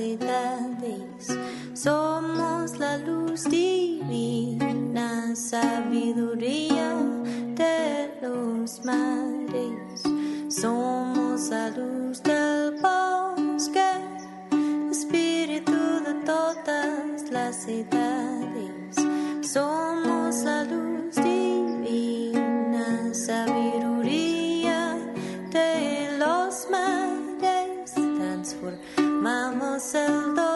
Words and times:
edades. 0.00 1.28
Somos 1.74 2.78
la 2.78 2.98
luz 2.98 3.44
divina, 3.44 5.34
sabiduría 5.34 6.94
de 7.54 8.10
los 8.22 8.84
mares. 8.84 10.02
Somos 10.48 11.48
la 11.50 11.70
luz 11.70 12.22
del 12.22 12.74
bosque, 12.80 13.90
espíritu 14.90 15.72
de 16.06 16.14
todas 16.24 17.30
las 17.30 17.66
edades. 17.68 18.96
Somos 19.42 20.44
la 20.44 20.64
luz 20.64 21.14
divina, 21.16 23.12
sabiduría. 23.12 23.75
el 29.96 30.34
dolor. 30.34 30.55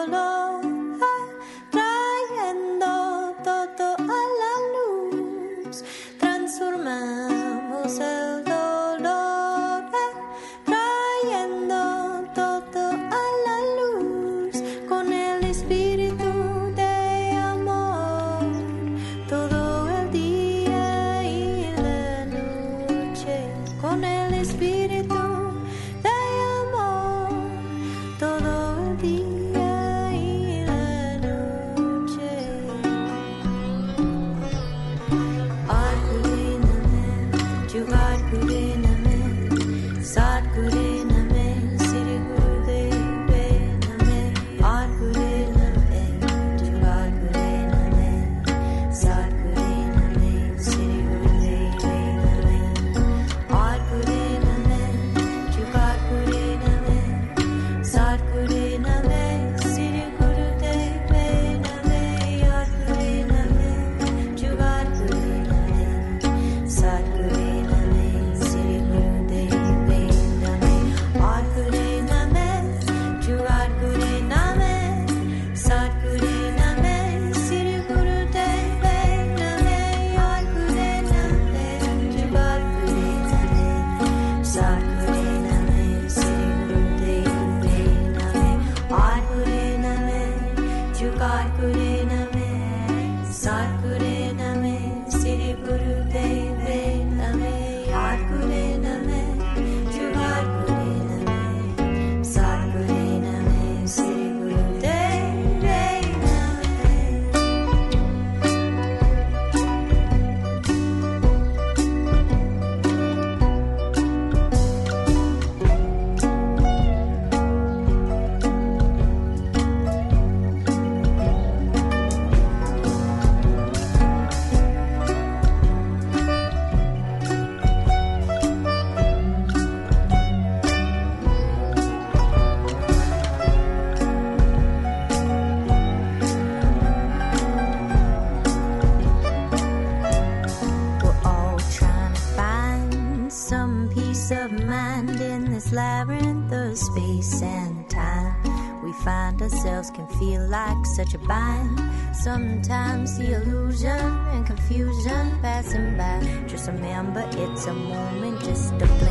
them 153.01 153.07
see 153.07 153.33
illusion 153.33 153.99
and 154.33 154.45
confusion 154.45 155.39
passing 155.41 155.97
by. 155.97 156.45
Just 156.47 156.67
remember, 156.67 157.27
it's 157.31 157.65
a 157.65 157.73
moment, 157.73 158.39
just 158.43 158.73
a 158.73 158.85
blink. 158.99 159.10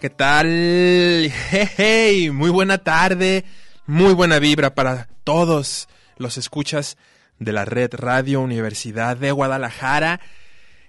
¿Qué 0.00 0.10
tal? 0.10 0.46
Hey, 1.50 2.30
muy 2.30 2.50
buena 2.50 2.78
tarde, 2.78 3.44
muy 3.86 4.14
buena 4.14 4.38
vibra 4.38 4.74
para 4.74 5.08
todos 5.24 5.88
los 6.16 6.38
escuchas 6.38 6.96
de 7.38 7.52
la 7.52 7.64
red 7.64 7.90
Radio 7.94 8.40
Universidad 8.40 9.16
de 9.16 9.32
Guadalajara. 9.32 10.20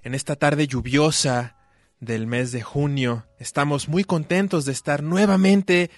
En 0.03 0.15
esta 0.15 0.35
tarde 0.35 0.67
lluviosa 0.67 1.55
del 1.99 2.25
mes 2.25 2.51
de 2.51 2.61
junio, 2.61 3.25
estamos 3.39 3.87
muy 3.89 4.03
contentos 4.03 4.65
de 4.65 4.71
estar 4.71 5.03
nuevamente 5.03 5.91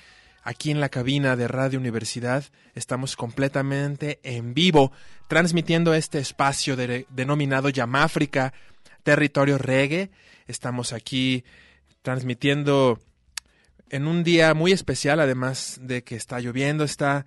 aquí 0.43 0.71
en 0.71 0.79
la 0.79 0.89
cabina 0.89 1.35
de 1.35 1.47
Radio 1.47 1.79
Universidad. 1.79 2.43
Estamos 2.75 3.15
completamente 3.15 4.19
en 4.23 4.53
vivo, 4.53 4.91
transmitiendo 5.27 5.93
este 5.93 6.19
espacio 6.19 6.75
de- 6.75 7.05
denominado 7.09 7.69
Yamáfrica, 7.69 8.53
territorio 9.03 9.57
reggae. 9.57 10.09
Estamos 10.47 10.91
aquí 10.91 11.45
transmitiendo 12.03 12.99
en 13.89 14.07
un 14.07 14.23
día 14.23 14.53
muy 14.53 14.71
especial, 14.71 15.19
además 15.19 15.79
de 15.81 16.03
que 16.03 16.15
está 16.15 16.39
lloviendo, 16.39 16.83
está 16.83 17.25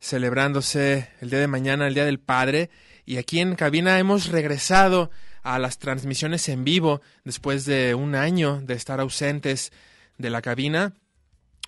celebrándose 0.00 1.08
el 1.20 1.30
día 1.30 1.38
de 1.38 1.46
mañana, 1.46 1.86
el 1.86 1.94
Día 1.94 2.04
del 2.04 2.18
Padre, 2.20 2.68
y 3.06 3.16
aquí 3.16 3.40
en 3.40 3.54
cabina 3.54 3.98
hemos 3.98 4.28
regresado 4.28 5.10
a 5.42 5.58
las 5.58 5.78
transmisiones 5.78 6.48
en 6.48 6.64
vivo 6.64 7.00
después 7.24 7.64
de 7.64 7.94
un 7.94 8.14
año 8.16 8.60
de 8.62 8.74
estar 8.74 9.00
ausentes 9.00 9.72
de 10.18 10.28
la 10.28 10.42
cabina. 10.42 10.92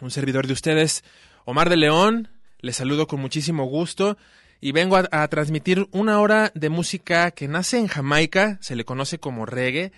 Un 0.01 0.11
servidor 0.11 0.49
de 0.49 0.53
ustedes, 0.53 1.05
Omar 1.45 1.71
de 1.71 1.77
León, 1.77 2.29
les 2.59 2.77
saludo 2.77 3.07
con 3.07 3.21
muchísimo 3.21 3.67
gusto 3.67 4.19
y 4.61 4.73
vengo 4.73 4.97
a, 4.97 5.09
a 5.13 5.29
transmitir 5.29 5.87
una 5.93 6.19
hora 6.19 6.51
de 6.57 6.71
música 6.71 7.31
que 7.31 7.47
nace 7.47 7.79
en 7.79 7.87
Jamaica, 7.87 8.59
se 8.61 8.75
le 8.75 8.85
conoce 8.85 9.21
como 9.21 9.47
reggae, 9.47 9.93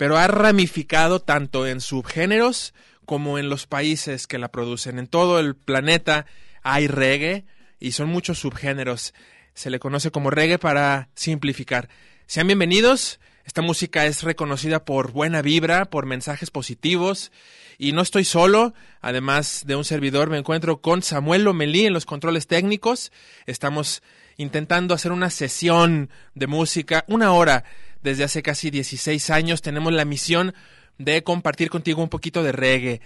pero 0.00 0.16
ha 0.16 0.26
ramificado 0.28 1.20
tanto 1.20 1.66
en 1.66 1.82
subgéneros 1.82 2.72
como 3.04 3.38
en 3.38 3.50
los 3.50 3.66
países 3.66 4.26
que 4.26 4.38
la 4.38 4.50
producen. 4.50 4.98
En 4.98 5.06
todo 5.06 5.38
el 5.38 5.54
planeta 5.54 6.24
hay 6.62 6.86
reggae 6.86 7.44
y 7.78 7.92
son 7.92 8.08
muchos 8.08 8.38
subgéneros. 8.38 9.12
Se 9.52 9.68
le 9.68 9.78
conoce 9.78 10.10
como 10.10 10.30
reggae 10.30 10.58
para 10.58 11.10
simplificar. 11.14 11.90
Sean 12.26 12.46
bienvenidos. 12.46 13.20
Esta 13.44 13.60
música 13.60 14.06
es 14.06 14.22
reconocida 14.22 14.86
por 14.86 15.12
buena 15.12 15.42
vibra, 15.42 15.84
por 15.84 16.06
mensajes 16.06 16.50
positivos. 16.50 17.30
Y 17.76 17.92
no 17.92 18.00
estoy 18.00 18.24
solo, 18.24 18.72
además 19.02 19.64
de 19.66 19.76
un 19.76 19.84
servidor, 19.84 20.30
me 20.30 20.38
encuentro 20.38 20.80
con 20.80 21.02
Samuel 21.02 21.44
Lomelí 21.44 21.84
en 21.84 21.92
los 21.92 22.06
controles 22.06 22.46
técnicos. 22.46 23.12
Estamos 23.44 24.02
intentando 24.38 24.94
hacer 24.94 25.12
una 25.12 25.28
sesión 25.28 26.08
de 26.34 26.46
música, 26.46 27.04
una 27.06 27.32
hora, 27.32 27.64
desde 28.02 28.24
hace 28.24 28.42
casi 28.42 28.70
16 28.70 29.30
años. 29.30 29.62
Tenemos 29.62 29.92
la 29.92 30.04
misión 30.04 30.54
de 30.98 31.22
compartir 31.22 31.70
contigo 31.70 32.02
un 32.02 32.08
poquito 32.08 32.42
de 32.42 32.52
reggae. 32.52 33.00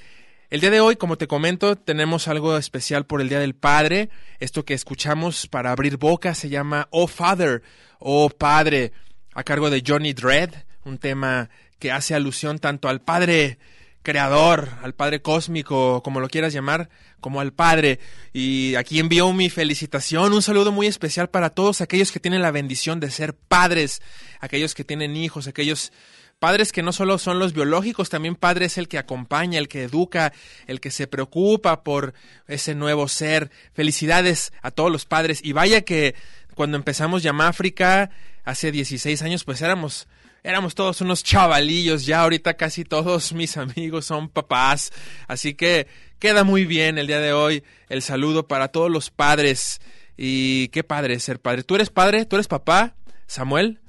El 0.50 0.60
día 0.60 0.70
de 0.70 0.80
hoy, 0.80 0.96
como 0.96 1.16
te 1.16 1.26
comento, 1.26 1.76
tenemos 1.76 2.28
algo 2.28 2.56
especial 2.56 3.06
por 3.06 3.20
el 3.20 3.28
Día 3.28 3.40
del 3.40 3.54
Padre. 3.54 4.10
Esto 4.40 4.64
que 4.64 4.74
escuchamos 4.74 5.46
para 5.48 5.72
abrir 5.72 5.96
boca 5.96 6.34
se 6.34 6.48
llama 6.48 6.86
Oh 6.90 7.08
Father, 7.08 7.62
Oh 7.98 8.28
Padre, 8.28 8.92
a 9.32 9.42
cargo 9.42 9.70
de 9.70 9.82
Johnny 9.84 10.12
Dredd, 10.12 10.54
un 10.84 10.98
tema 10.98 11.50
que 11.78 11.90
hace 11.90 12.14
alusión 12.14 12.58
tanto 12.58 12.88
al 12.88 13.00
Padre 13.00 13.58
creador, 14.04 14.68
al 14.82 14.94
Padre 14.94 15.20
cósmico, 15.22 16.02
como 16.04 16.20
lo 16.20 16.28
quieras 16.28 16.52
llamar, 16.52 16.88
como 17.20 17.40
al 17.40 17.52
Padre. 17.52 17.98
Y 18.32 18.76
aquí 18.76 19.00
envío 19.00 19.32
mi 19.32 19.50
felicitación, 19.50 20.32
un 20.32 20.42
saludo 20.42 20.70
muy 20.70 20.86
especial 20.86 21.30
para 21.30 21.50
todos 21.50 21.80
aquellos 21.80 22.12
que 22.12 22.20
tienen 22.20 22.42
la 22.42 22.52
bendición 22.52 23.00
de 23.00 23.10
ser 23.10 23.34
padres, 23.34 24.00
aquellos 24.40 24.74
que 24.74 24.84
tienen 24.84 25.16
hijos, 25.16 25.48
aquellos 25.48 25.90
padres 26.38 26.70
que 26.70 26.82
no 26.82 26.92
solo 26.92 27.18
son 27.18 27.38
los 27.38 27.54
biológicos, 27.54 28.10
también 28.10 28.36
padre 28.36 28.66
es 28.66 28.78
el 28.78 28.86
que 28.86 28.98
acompaña, 28.98 29.58
el 29.58 29.68
que 29.68 29.84
educa, 29.84 30.32
el 30.66 30.80
que 30.80 30.90
se 30.90 31.06
preocupa 31.06 31.82
por 31.82 32.12
ese 32.46 32.74
nuevo 32.74 33.08
ser. 33.08 33.50
Felicidades 33.72 34.52
a 34.60 34.70
todos 34.70 34.92
los 34.92 35.06
padres. 35.06 35.40
Y 35.42 35.52
vaya 35.52 35.80
que 35.80 36.14
cuando 36.54 36.76
empezamos 36.76 37.22
Yamáfrica, 37.22 38.10
hace 38.44 38.70
16 38.70 39.22
años, 39.22 39.44
pues 39.44 39.62
éramos 39.62 40.06
éramos 40.44 40.74
todos 40.74 41.00
unos 41.00 41.24
chavalillos, 41.24 42.04
ya 42.04 42.20
ahorita 42.20 42.54
casi 42.54 42.84
todos 42.84 43.32
mis 43.32 43.56
amigos 43.56 44.04
son 44.04 44.28
papás, 44.28 44.92
así 45.26 45.54
que 45.54 45.88
queda 46.18 46.44
muy 46.44 46.66
bien 46.66 46.98
el 46.98 47.06
día 47.06 47.18
de 47.18 47.32
hoy 47.32 47.64
el 47.88 48.02
saludo 48.02 48.46
para 48.46 48.68
todos 48.68 48.90
los 48.90 49.10
padres 49.10 49.80
y 50.16 50.68
qué 50.68 50.84
padre 50.84 51.18
ser 51.18 51.40
padre. 51.40 51.64
¿Tú 51.64 51.74
eres 51.74 51.90
padre? 51.90 52.26
¿Tú 52.26 52.36
eres 52.36 52.46
papá? 52.46 52.94
Samuel? 53.26 53.80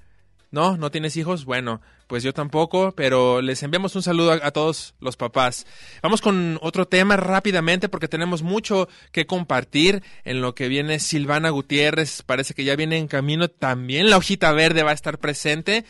¿No? 0.50 0.78
¿No 0.78 0.90
tienes 0.90 1.18
hijos? 1.18 1.44
Bueno, 1.44 1.82
pues 2.08 2.24
yo 2.24 2.34
tampoco, 2.34 2.94
pero 2.96 3.42
les 3.42 3.64
enviamos 3.64 3.96
un 3.96 4.04
saludo 4.04 4.32
a, 4.32 4.52
todos 4.52 4.94
los 5.00 5.18
papás. 5.18 5.66
Vamos 6.04 6.22
con 6.22 6.60
otro 6.62 6.88
tema 6.88 7.18
rápidamente 7.18 7.90
porque 7.90 8.08
tenemos 8.08 8.44
mucho 8.44 8.88
que 9.12 9.26
compartir 9.26 10.04
en 10.24 10.42
lo 10.42 10.56
que 10.56 10.68
viene 10.68 11.00
Silvana 11.00 11.50
Gutiérrez. 11.50 12.22
Parece 12.24 12.54
que 12.54 12.64
ya 12.64 12.76
viene 12.76 12.98
en 12.98 13.08
camino. 13.08 13.48
También 13.48 14.10
la 14.10 14.18
hojita 14.18 14.52
verde 14.52 14.84
va 14.84 14.92
a 14.92 14.96
estar 14.96 15.18
presente. 15.18 15.86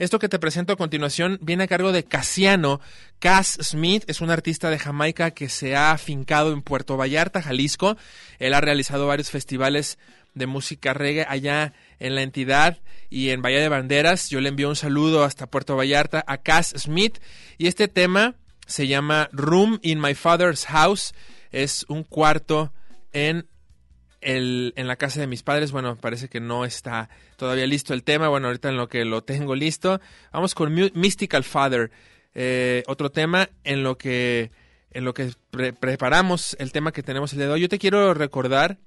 Esto 0.00 0.18
que 0.18 0.30
te 0.30 0.38
presento 0.38 0.72
a 0.72 0.76
continuación 0.76 1.38
viene 1.42 1.64
a 1.64 1.68
cargo 1.68 1.92
de 1.92 2.04
Casiano. 2.04 2.80
Cass 3.18 3.58
Smith 3.60 4.04
es 4.06 4.22
un 4.22 4.30
artista 4.30 4.70
de 4.70 4.78
Jamaica 4.78 5.32
que 5.32 5.50
se 5.50 5.76
ha 5.76 5.92
afincado 5.92 6.54
en 6.54 6.62
Puerto 6.62 6.96
Vallarta, 6.96 7.42
Jalisco. 7.42 7.98
Él 8.38 8.54
ha 8.54 8.62
realizado 8.62 9.06
varios 9.06 9.30
festivales 9.30 9.98
de 10.34 10.46
música 10.46 10.94
reggae 10.94 11.26
allá 11.28 11.72
en 11.98 12.14
la 12.14 12.22
entidad 12.22 12.78
y 13.08 13.30
en 13.30 13.42
Bahía 13.42 13.60
de 13.60 13.68
Banderas. 13.68 14.30
Yo 14.30 14.40
le 14.40 14.48
envío 14.48 14.68
un 14.68 14.76
saludo 14.76 15.24
hasta 15.24 15.46
Puerto 15.46 15.76
Vallarta 15.76 16.24
a 16.26 16.38
Cass 16.38 16.74
Smith 16.76 17.18
y 17.58 17.66
este 17.66 17.88
tema 17.88 18.36
se 18.66 18.86
llama 18.86 19.28
Room 19.32 19.78
in 19.82 20.00
My 20.00 20.14
Father's 20.14 20.66
House. 20.66 21.12
Es 21.50 21.84
un 21.88 22.04
cuarto 22.04 22.72
en 23.12 23.48
el, 24.20 24.72
en 24.76 24.86
la 24.86 24.96
casa 24.96 25.20
de 25.20 25.26
mis 25.26 25.42
padres. 25.42 25.72
Bueno, 25.72 25.96
parece 25.96 26.28
que 26.28 26.40
no 26.40 26.64
está 26.64 27.08
todavía 27.36 27.66
listo 27.66 27.94
el 27.94 28.04
tema. 28.04 28.28
Bueno, 28.28 28.46
ahorita 28.46 28.68
en 28.68 28.76
lo 28.76 28.88
que 28.88 29.04
lo 29.04 29.22
tengo 29.22 29.54
listo. 29.54 30.00
Vamos 30.32 30.54
con 30.54 30.72
Mystical 30.94 31.44
Father. 31.44 31.90
Eh, 32.34 32.84
otro 32.86 33.10
tema 33.10 33.50
en 33.64 33.82
lo 33.82 33.98
que 33.98 34.52
en 34.92 35.04
lo 35.04 35.14
que 35.14 35.32
pre 35.50 35.72
preparamos 35.72 36.56
el 36.60 36.70
tema 36.72 36.92
que 36.92 37.02
tenemos 37.02 37.32
el 37.32 37.38
día 37.38 37.48
de 37.48 37.54
hoy. 37.54 37.60
Yo 37.60 37.68
te 37.68 37.78
quiero 37.78 38.14
recordar 38.14 38.78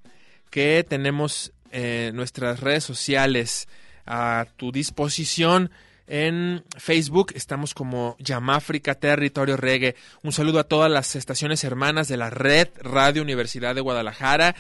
que 0.54 0.86
tenemos 0.88 1.52
eh, 1.72 2.12
nuestras 2.14 2.60
redes 2.60 2.84
sociales 2.84 3.68
a 4.06 4.46
tu 4.56 4.72
disposición. 4.72 5.72
En 6.06 6.64
Facebook 6.78 7.32
estamos 7.34 7.74
como 7.74 8.16
Yamáfrica 8.20 8.94
Territorio 8.94 9.58
Reggae. 9.58 9.96
Un 10.22 10.32
saludo 10.32 10.60
a 10.60 10.66
todas 10.66 10.92
las 10.92 11.16
estaciones 11.16 11.64
hermanas 11.64 12.08
de 12.08 12.18
la 12.18 12.30
red 12.30 12.68
Radio 12.84 13.24
Universidad 13.24 13.74
de 13.74 13.82
Guadalajara, 13.82 14.56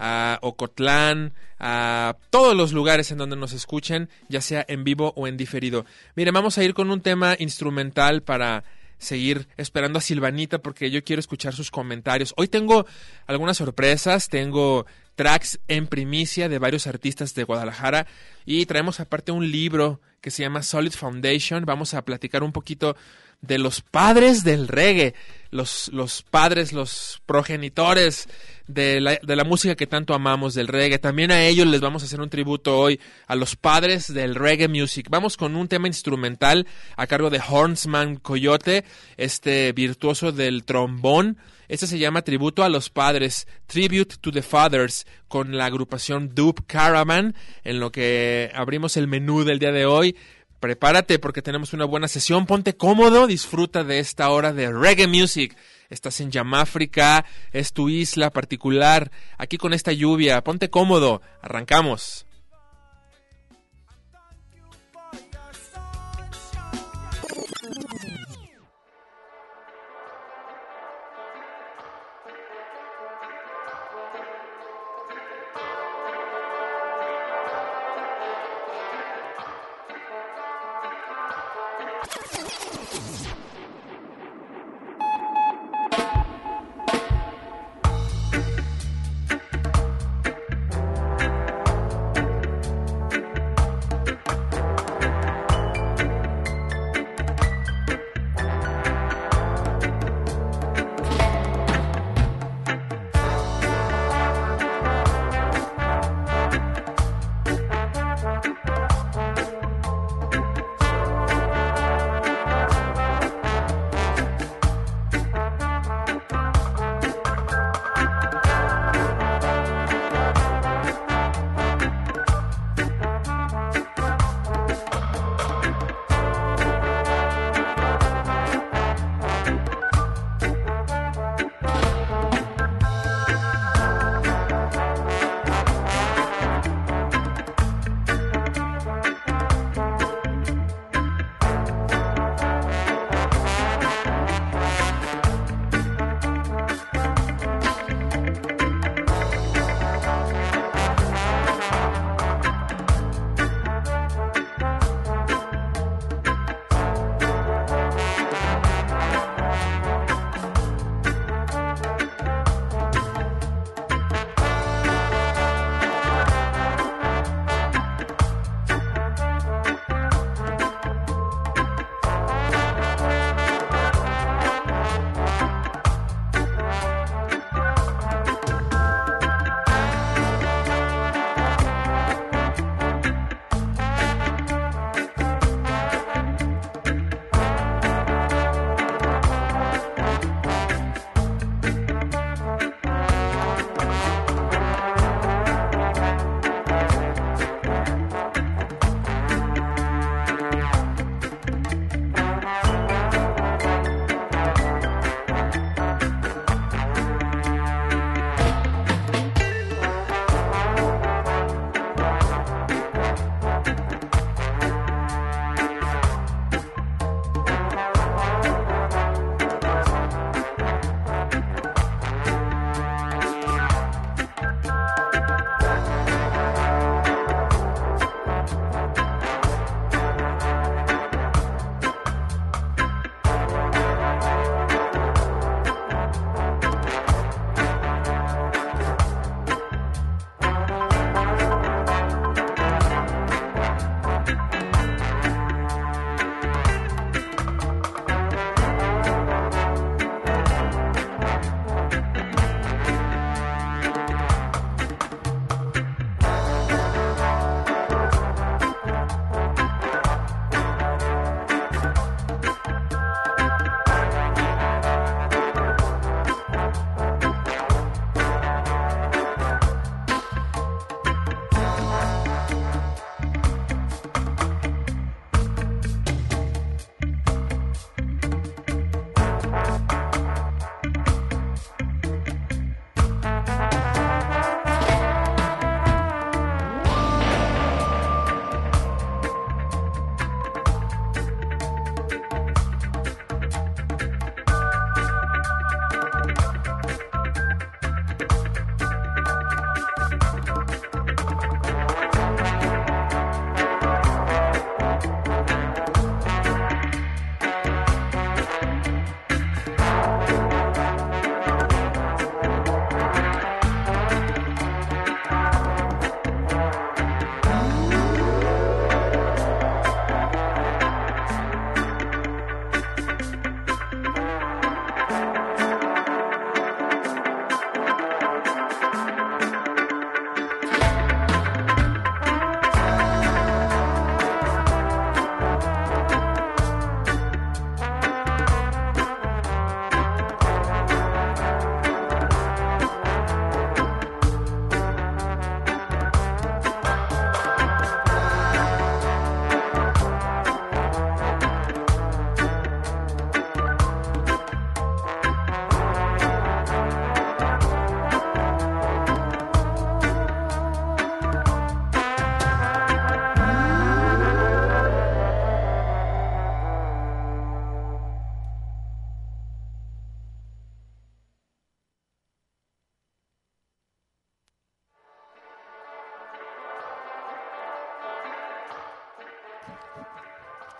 a 0.00 0.40
Ocotlán, 0.42 1.32
a 1.60 2.16
todos 2.30 2.56
los 2.56 2.72
lugares 2.72 3.12
en 3.12 3.18
donde 3.18 3.36
nos 3.36 3.52
escuchen, 3.52 4.08
ya 4.28 4.40
sea 4.40 4.64
en 4.66 4.82
vivo 4.82 5.12
o 5.14 5.28
en 5.28 5.36
diferido. 5.36 5.86
Miren, 6.16 6.34
vamos 6.34 6.58
a 6.58 6.64
ir 6.64 6.74
con 6.74 6.90
un 6.90 7.02
tema 7.02 7.36
instrumental 7.38 8.22
para 8.22 8.64
seguir 8.98 9.46
esperando 9.56 9.98
a 9.98 10.02
Silvanita 10.02 10.58
porque 10.58 10.90
yo 10.90 11.04
quiero 11.04 11.20
escuchar 11.20 11.54
sus 11.54 11.70
comentarios. 11.70 12.34
Hoy 12.36 12.48
tengo 12.48 12.84
algunas 13.28 13.58
sorpresas, 13.58 14.28
tengo 14.28 14.86
tracks 15.16 15.58
en 15.66 15.88
primicia 15.88 16.48
de 16.48 16.58
varios 16.58 16.86
artistas 16.86 17.34
de 17.34 17.44
Guadalajara 17.44 18.06
y 18.44 18.66
traemos 18.66 19.00
aparte 19.00 19.32
un 19.32 19.50
libro 19.50 20.00
que 20.20 20.30
se 20.30 20.42
llama 20.42 20.62
Solid 20.62 20.92
Foundation. 20.92 21.64
Vamos 21.64 21.94
a 21.94 22.04
platicar 22.04 22.42
un 22.42 22.52
poquito 22.52 22.96
de 23.40 23.58
los 23.58 23.80
padres 23.80 24.44
del 24.44 24.68
reggae, 24.68 25.14
los, 25.50 25.88
los 25.92 26.22
padres, 26.22 26.72
los 26.72 27.22
progenitores 27.26 28.28
de 28.66 29.00
la, 29.00 29.18
de 29.22 29.36
la, 29.36 29.44
música 29.44 29.76
que 29.76 29.86
tanto 29.86 30.14
amamos, 30.14 30.54
del 30.54 30.68
reggae. 30.68 30.98
También 30.98 31.30
a 31.30 31.44
ellos 31.44 31.66
les 31.66 31.80
vamos 31.80 32.02
a 32.02 32.06
hacer 32.06 32.20
un 32.20 32.30
tributo 32.30 32.78
hoy, 32.78 33.00
a 33.26 33.36
los 33.36 33.56
padres 33.56 34.12
del 34.12 34.34
reggae 34.34 34.68
music. 34.68 35.08
Vamos 35.10 35.36
con 35.36 35.56
un 35.56 35.68
tema 35.68 35.86
instrumental 35.86 36.66
a 36.96 37.06
cargo 37.06 37.30
de 37.30 37.40
Hornsman 37.46 38.16
Coyote, 38.16 38.84
este 39.16 39.72
virtuoso 39.72 40.32
del 40.32 40.64
trombón. 40.64 41.38
Este 41.68 41.86
se 41.86 41.98
llama 41.98 42.22
Tributo 42.22 42.62
a 42.62 42.68
los 42.68 42.90
Padres, 42.90 43.48
Tribute 43.66 44.16
to 44.20 44.30
the 44.30 44.42
Fathers, 44.42 45.06
con 45.28 45.56
la 45.56 45.66
agrupación 45.66 46.34
Dupe 46.34 46.62
Caravan, 46.66 47.34
en 47.64 47.80
lo 47.80 47.90
que 47.90 48.50
abrimos 48.54 48.96
el 48.96 49.08
menú 49.08 49.44
del 49.44 49.58
día 49.58 49.72
de 49.72 49.86
hoy. 49.86 50.16
Prepárate 50.60 51.18
porque 51.18 51.42
tenemos 51.42 51.72
una 51.72 51.84
buena 51.84 52.08
sesión, 52.08 52.46
ponte 52.46 52.76
cómodo, 52.76 53.26
disfruta 53.26 53.84
de 53.84 53.98
esta 53.98 54.30
hora 54.30 54.52
de 54.52 54.72
reggae 54.72 55.06
music. 55.06 55.56
Estás 55.90 56.20
en 56.20 56.30
Yamáfrica, 56.30 57.24
es 57.52 57.72
tu 57.72 57.88
isla 57.88 58.30
particular, 58.30 59.10
aquí 59.38 59.56
con 59.56 59.72
esta 59.72 59.92
lluvia, 59.92 60.42
ponte 60.42 60.70
cómodo, 60.70 61.20
arrancamos. 61.42 62.25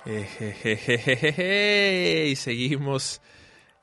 Y 0.06 0.24
seguimos 2.36 3.20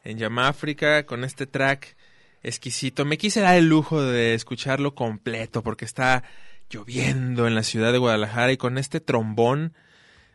en 0.03 0.17
Yamáfrica 0.17 1.05
con 1.05 1.25
este 1.25 1.47
track 1.47 1.97
exquisito. 2.43 3.03
Me 3.03 3.17
quise 3.17 3.41
dar 3.41 3.55
el 3.55 3.67
lujo 3.67 4.01
de 4.01 4.33
escucharlo 4.33 4.95
completo 4.95 5.63
porque 5.63 5.85
está 5.85 6.23
lloviendo 6.69 7.45
en 7.45 7.55
la 7.55 7.63
ciudad 7.63 7.91
de 7.91 7.97
Guadalajara 7.97 8.53
y 8.53 8.57
con 8.57 8.77
este 8.77 9.01
trombón, 9.01 9.73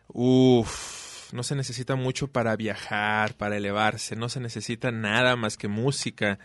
uff, 0.07 1.33
no 1.33 1.43
se 1.43 1.55
necesita 1.55 1.95
mucho 1.95 2.27
para 2.27 2.55
viajar, 2.55 3.35
para 3.35 3.57
elevarse, 3.57 4.15
no 4.15 4.29
se 4.29 4.39
necesita 4.39 4.91
nada 4.91 5.35
más 5.35 5.57
que 5.57 5.67
música 5.67 6.39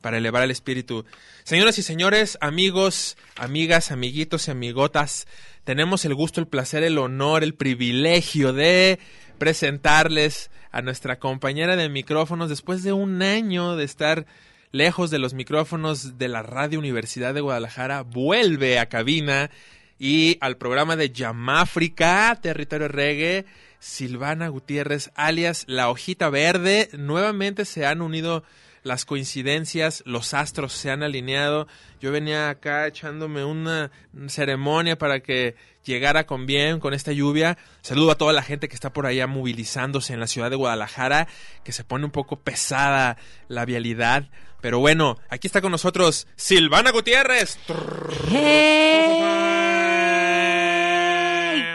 para 0.00 0.18
elevar 0.18 0.42
el 0.42 0.50
espíritu. 0.50 1.04
Señoras 1.44 1.78
y 1.78 1.82
señores, 1.82 2.38
amigos, 2.40 3.16
amigas, 3.36 3.90
amiguitos 3.90 4.48
y 4.48 4.50
amigotas, 4.50 5.26
tenemos 5.68 6.06
el 6.06 6.14
gusto, 6.14 6.40
el 6.40 6.46
placer, 6.46 6.82
el 6.82 6.96
honor, 6.96 7.44
el 7.44 7.54
privilegio 7.54 8.54
de 8.54 8.98
presentarles 9.36 10.50
a 10.70 10.80
nuestra 10.80 11.18
compañera 11.18 11.76
de 11.76 11.90
micrófonos 11.90 12.48
después 12.48 12.82
de 12.82 12.94
un 12.94 13.20
año 13.20 13.76
de 13.76 13.84
estar 13.84 14.24
lejos 14.72 15.10
de 15.10 15.18
los 15.18 15.34
micrófonos 15.34 16.16
de 16.16 16.28
la 16.28 16.42
Radio 16.42 16.78
Universidad 16.78 17.34
de 17.34 17.42
Guadalajara, 17.42 18.00
vuelve 18.00 18.78
a 18.78 18.88
cabina 18.88 19.50
y 19.98 20.38
al 20.40 20.56
programa 20.56 20.96
de 20.96 21.10
Yamáfrica, 21.10 22.38
Territorio 22.40 22.88
Reggae, 22.88 23.44
Silvana 23.78 24.48
Gutiérrez, 24.48 25.10
alias 25.16 25.64
La 25.66 25.90
Hojita 25.90 26.30
Verde. 26.30 26.88
Nuevamente 26.96 27.66
se 27.66 27.84
han 27.84 28.00
unido 28.00 28.42
las 28.82 29.04
coincidencias, 29.04 30.02
los 30.06 30.34
astros 30.34 30.72
se 30.72 30.90
han 30.90 31.02
alineado. 31.02 31.66
Yo 32.00 32.12
venía 32.12 32.50
acá 32.50 32.86
echándome 32.86 33.44
una 33.44 33.90
ceremonia 34.28 34.98
para 34.98 35.20
que 35.20 35.56
llegara 35.84 36.26
con 36.26 36.46
bien 36.46 36.80
con 36.80 36.94
esta 36.94 37.12
lluvia. 37.12 37.58
Saludo 37.80 38.12
a 38.12 38.18
toda 38.18 38.32
la 38.32 38.42
gente 38.42 38.68
que 38.68 38.74
está 38.74 38.92
por 38.92 39.06
allá 39.06 39.26
movilizándose 39.26 40.12
en 40.12 40.20
la 40.20 40.26
ciudad 40.26 40.50
de 40.50 40.56
Guadalajara, 40.56 41.28
que 41.64 41.72
se 41.72 41.84
pone 41.84 42.04
un 42.04 42.10
poco 42.10 42.40
pesada 42.40 43.16
la 43.48 43.64
vialidad. 43.64 44.28
Pero 44.60 44.80
bueno, 44.80 45.18
aquí 45.28 45.46
está 45.46 45.60
con 45.60 45.72
nosotros 45.72 46.26
Silvana 46.36 46.90
Gutiérrez. 46.90 47.58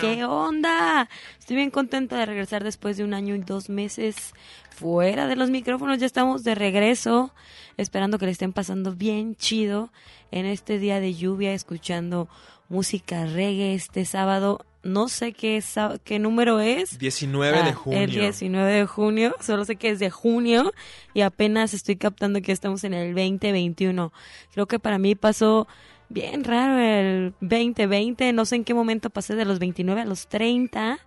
¿Qué 0.04 0.26
onda? 0.26 1.08
Estoy 1.40 1.56
bien 1.56 1.72
contenta 1.72 2.18
de 2.18 2.26
regresar 2.26 2.62
después 2.64 2.98
de 2.98 3.06
un 3.06 3.14
año 3.14 3.36
y 3.36 3.40
dos 3.40 3.70
meses 3.70 4.34
fuera 4.70 5.28
de 5.28 5.38
los 5.38 5.50
micrófonos. 5.50 5.98
Ya 5.98 6.06
estamos 6.06 6.44
de 6.44 6.56
regreso, 6.56 7.34
esperando 7.78 8.20
que 8.20 8.26
le 8.26 8.34
estén 8.34 8.52
pasando 8.52 8.94
bien 8.94 9.38
chido 9.38 9.94
en 10.32 10.46
este 10.46 10.78
día 10.78 11.00
de 11.00 11.14
lluvia, 11.14 11.54
escuchando 11.54 12.28
música 12.68 13.26
reggae 13.28 13.76
este 13.76 14.04
sábado. 14.04 14.66
No 14.84 15.08
sé 15.08 15.32
qué, 15.32 15.64
qué 16.04 16.20
número 16.20 16.60
es. 16.60 17.00
19 17.00 17.64
de 17.64 17.70
Ah, 17.70 17.74
junio. 17.74 18.00
El 18.02 18.12
19 18.12 18.74
de 18.74 18.86
junio, 18.86 19.34
solo 19.40 19.64
sé 19.64 19.78
que 19.78 19.90
es 19.90 20.00
de 20.00 20.10
junio 20.10 20.74
y 21.14 21.22
apenas 21.22 21.74
estoy 21.74 21.96
captando 21.96 22.42
que 22.42 22.52
estamos 22.52 22.84
en 22.84 22.94
el 22.94 23.14
2021. 23.16 24.12
Creo 24.52 24.66
que 24.68 24.80
para 24.80 24.98
mí 24.98 25.16
pasó 25.16 25.66
bien 26.14 26.44
raro 26.44 26.80
el 26.80 27.34
2020, 27.42 28.32
no 28.34 28.46
sé 28.46 28.56
en 28.58 28.64
qué 28.64 28.74
momento 28.74 29.10
pasé 29.10 29.36
de 29.36 29.46
los 29.46 29.60
29 29.60 30.02
a 30.02 30.06
los 30.06 30.28
30 30.28 31.00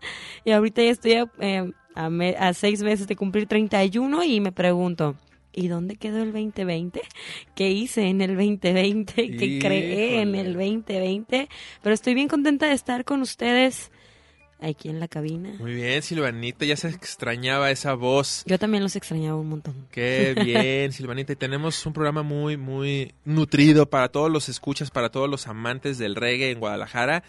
y 0.44 0.50
ahorita 0.50 0.82
ya 0.82 0.90
estoy 0.90 1.12
a, 1.14 1.30
eh, 1.40 1.70
a 1.94 2.10
me- 2.10 2.36
a 2.36 2.52
seis 2.54 2.82
meses 2.82 3.06
de 3.06 3.16
cumplir 3.16 3.46
31 3.46 4.24
y 4.24 4.40
me 4.40 4.52
pregunto, 4.52 5.14
¿y 5.52 5.68
dónde 5.68 5.96
quedó 5.96 6.22
el 6.22 6.32
2020? 6.32 7.00
¿Qué 7.54 7.70
hice 7.70 8.08
en 8.08 8.20
el 8.20 8.36
2020? 8.36 9.14
¿Qué 9.36 9.58
creé 9.58 10.20
en 10.20 10.34
Híjole. 10.34 10.40
el 10.40 10.52
2020? 10.54 11.48
Pero 11.82 11.94
estoy 11.94 12.14
bien 12.14 12.28
contenta 12.28 12.66
de 12.66 12.74
estar 12.74 13.04
con 13.04 13.22
ustedes 13.22 13.90
aquí 14.60 14.88
en 14.88 15.00
la 15.00 15.08
cabina. 15.08 15.54
Muy 15.58 15.74
bien, 15.74 16.02
Silvanita, 16.02 16.64
ya 16.64 16.76
se 16.76 16.88
extrañaba 16.88 17.70
esa 17.70 17.94
voz. 17.94 18.42
Yo 18.46 18.58
también 18.58 18.82
los 18.82 18.96
extrañaba 18.96 19.36
un 19.36 19.48
montón. 19.48 19.86
Qué 19.90 20.34
bien, 20.34 20.92
Silvanita. 20.94 21.32
Y 21.32 21.36
tenemos 21.36 21.84
un 21.86 21.92
programa 21.92 22.22
muy, 22.22 22.56
muy 22.56 23.14
nutrido 23.24 23.88
para 23.88 24.08
todos 24.08 24.30
los 24.30 24.48
escuchas, 24.48 24.90
para 24.90 25.10
todos 25.10 25.28
los 25.28 25.46
amantes 25.46 25.98
del 25.98 26.14
reggae 26.14 26.50
en 26.50 26.60
Guadalajara. 26.60 27.22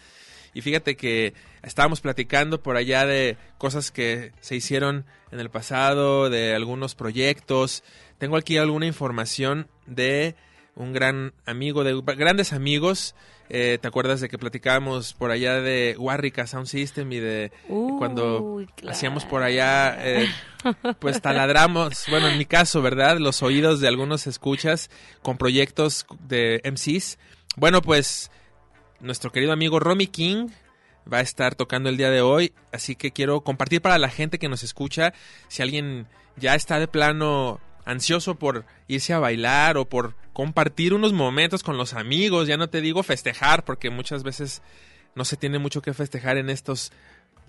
Y 0.54 0.62
fíjate 0.62 0.96
que 0.96 1.34
estábamos 1.62 2.00
platicando 2.00 2.62
por 2.62 2.76
allá 2.76 3.06
de 3.06 3.36
cosas 3.58 3.90
que 3.90 4.32
se 4.40 4.56
hicieron 4.56 5.04
en 5.30 5.40
el 5.40 5.50
pasado, 5.50 6.30
de 6.30 6.54
algunos 6.54 6.94
proyectos. 6.94 7.84
Tengo 8.18 8.36
aquí 8.36 8.56
alguna 8.56 8.86
información 8.86 9.68
de 9.86 10.34
un 10.78 10.92
gran 10.92 11.34
amigo, 11.44 11.84
de 11.84 12.00
grandes 12.16 12.52
amigos. 12.52 13.14
Eh, 13.50 13.78
¿Te 13.80 13.88
acuerdas 13.88 14.20
de 14.20 14.28
que 14.28 14.38
platicábamos 14.38 15.14
por 15.14 15.30
allá 15.30 15.60
de 15.60 15.96
Warrica 15.98 16.46
Sound 16.46 16.66
System 16.66 17.10
y 17.12 17.18
de 17.18 17.50
cuando 17.66 18.62
claro. 18.76 18.92
hacíamos 18.92 19.24
por 19.24 19.42
allá, 19.42 19.96
eh, 20.00 20.28
pues 21.00 21.20
taladramos, 21.20 22.04
bueno, 22.10 22.28
en 22.28 22.38
mi 22.38 22.44
caso, 22.44 22.82
¿verdad? 22.82 23.18
Los 23.18 23.42
oídos 23.42 23.80
de 23.80 23.88
algunos 23.88 24.26
escuchas 24.26 24.90
con 25.22 25.36
proyectos 25.36 26.06
de 26.28 26.60
MCs. 26.64 27.18
Bueno, 27.56 27.82
pues 27.82 28.30
nuestro 29.00 29.32
querido 29.32 29.52
amigo 29.52 29.80
Romy 29.80 30.06
King 30.06 30.48
va 31.10 31.18
a 31.18 31.22
estar 31.22 31.54
tocando 31.54 31.88
el 31.88 31.96
día 31.96 32.10
de 32.10 32.20
hoy, 32.20 32.52
así 32.70 32.94
que 32.94 33.12
quiero 33.12 33.40
compartir 33.40 33.80
para 33.80 33.98
la 33.98 34.10
gente 34.10 34.38
que 34.38 34.48
nos 34.48 34.62
escucha, 34.62 35.14
si 35.48 35.62
alguien 35.62 36.06
ya 36.36 36.54
está 36.54 36.78
de 36.78 36.86
plano 36.86 37.60
ansioso 37.88 38.34
por 38.34 38.66
irse 38.86 39.14
a 39.14 39.18
bailar 39.18 39.78
o 39.78 39.88
por 39.88 40.14
compartir 40.34 40.92
unos 40.92 41.14
momentos 41.14 41.62
con 41.62 41.78
los 41.78 41.94
amigos, 41.94 42.46
ya 42.46 42.58
no 42.58 42.68
te 42.68 42.82
digo 42.82 43.02
festejar, 43.02 43.64
porque 43.64 43.88
muchas 43.88 44.22
veces 44.22 44.62
no 45.14 45.24
se 45.24 45.38
tiene 45.38 45.58
mucho 45.58 45.80
que 45.80 45.94
festejar 45.94 46.36
en 46.36 46.50
estos 46.50 46.92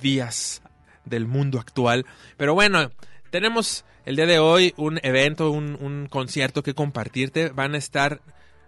días 0.02 0.62
del 1.04 1.28
mundo 1.28 1.60
actual. 1.60 2.06
Pero 2.38 2.54
bueno, 2.54 2.90
tenemos 3.32 3.84
el 4.06 4.16
día 4.16 4.28
de 4.28 4.40
hoy 4.40 4.74
un 4.78 5.00
evento, 5.04 5.52
un, 5.52 6.08
concierto 6.10 6.64
que 6.64 6.74
compartirte. 6.74 7.50
Van 7.50 7.76
a 7.76 7.78
estar 7.78 8.22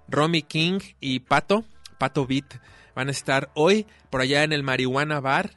Romy 0.10 0.42
King 0.42 0.80
y 1.00 1.22
Pato, 1.22 1.64
Pato 1.98 2.28
Beat. 2.28 2.60
Van 2.96 3.08
a 3.08 3.12
estar 3.12 3.50
hoy 3.54 3.88
por 4.10 4.20
allá 4.20 4.44
en 4.44 4.52
el 4.52 4.62
Marihuana 4.62 5.22
Bar. 5.22 5.52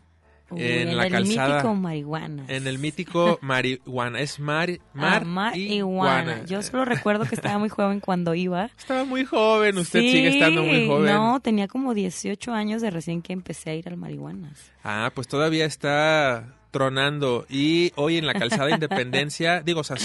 Uy, 0.54 0.62
en 0.62 0.96
la 0.96 1.06
el 1.06 1.12
calzada. 1.12 1.56
mítico 1.56 1.74
marihuana. 1.74 2.44
En 2.48 2.66
el 2.66 2.78
mítico 2.78 3.38
Marihuana. 3.42 4.20
Es 4.20 4.38
Mar, 4.38 4.70
Ah, 4.70 4.78
mar 4.94 5.24
marihuana. 5.24 6.44
Yo 6.46 6.62
solo 6.62 6.84
recuerdo 6.84 7.24
que 7.24 7.34
estaba 7.34 7.58
muy 7.58 7.68
joven 7.68 8.00
cuando 8.00 8.34
iba. 8.34 8.66
Estaba 8.78 9.04
muy 9.04 9.24
joven, 9.24 9.78
usted 9.78 10.00
Sí, 10.00 10.10
sigue 10.12 10.28
estando 10.28 10.62
muy 10.62 10.86
joven. 10.86 11.12
No, 11.12 11.40
tenía 11.40 11.68
como 11.68 11.94
18 11.94 12.52
años 12.52 12.82
de 12.82 12.90
recién 12.90 13.22
que 13.22 13.32
empecé 13.32 13.70
a 13.70 13.74
ir 13.74 13.88
al 13.88 13.96
marihuanas. 13.96 14.70
Ah, 14.82 15.10
pues 15.14 15.28
todavía 15.28 15.64
está 15.66 16.54
tronando. 16.70 17.46
Y 17.48 17.92
hoy 17.96 18.16
en 18.18 18.26
la 18.26 18.34
calzada 18.34 18.70
Independencia, 18.74 19.62
digo, 19.62 19.80
o 19.80 19.84
sea, 19.84 19.96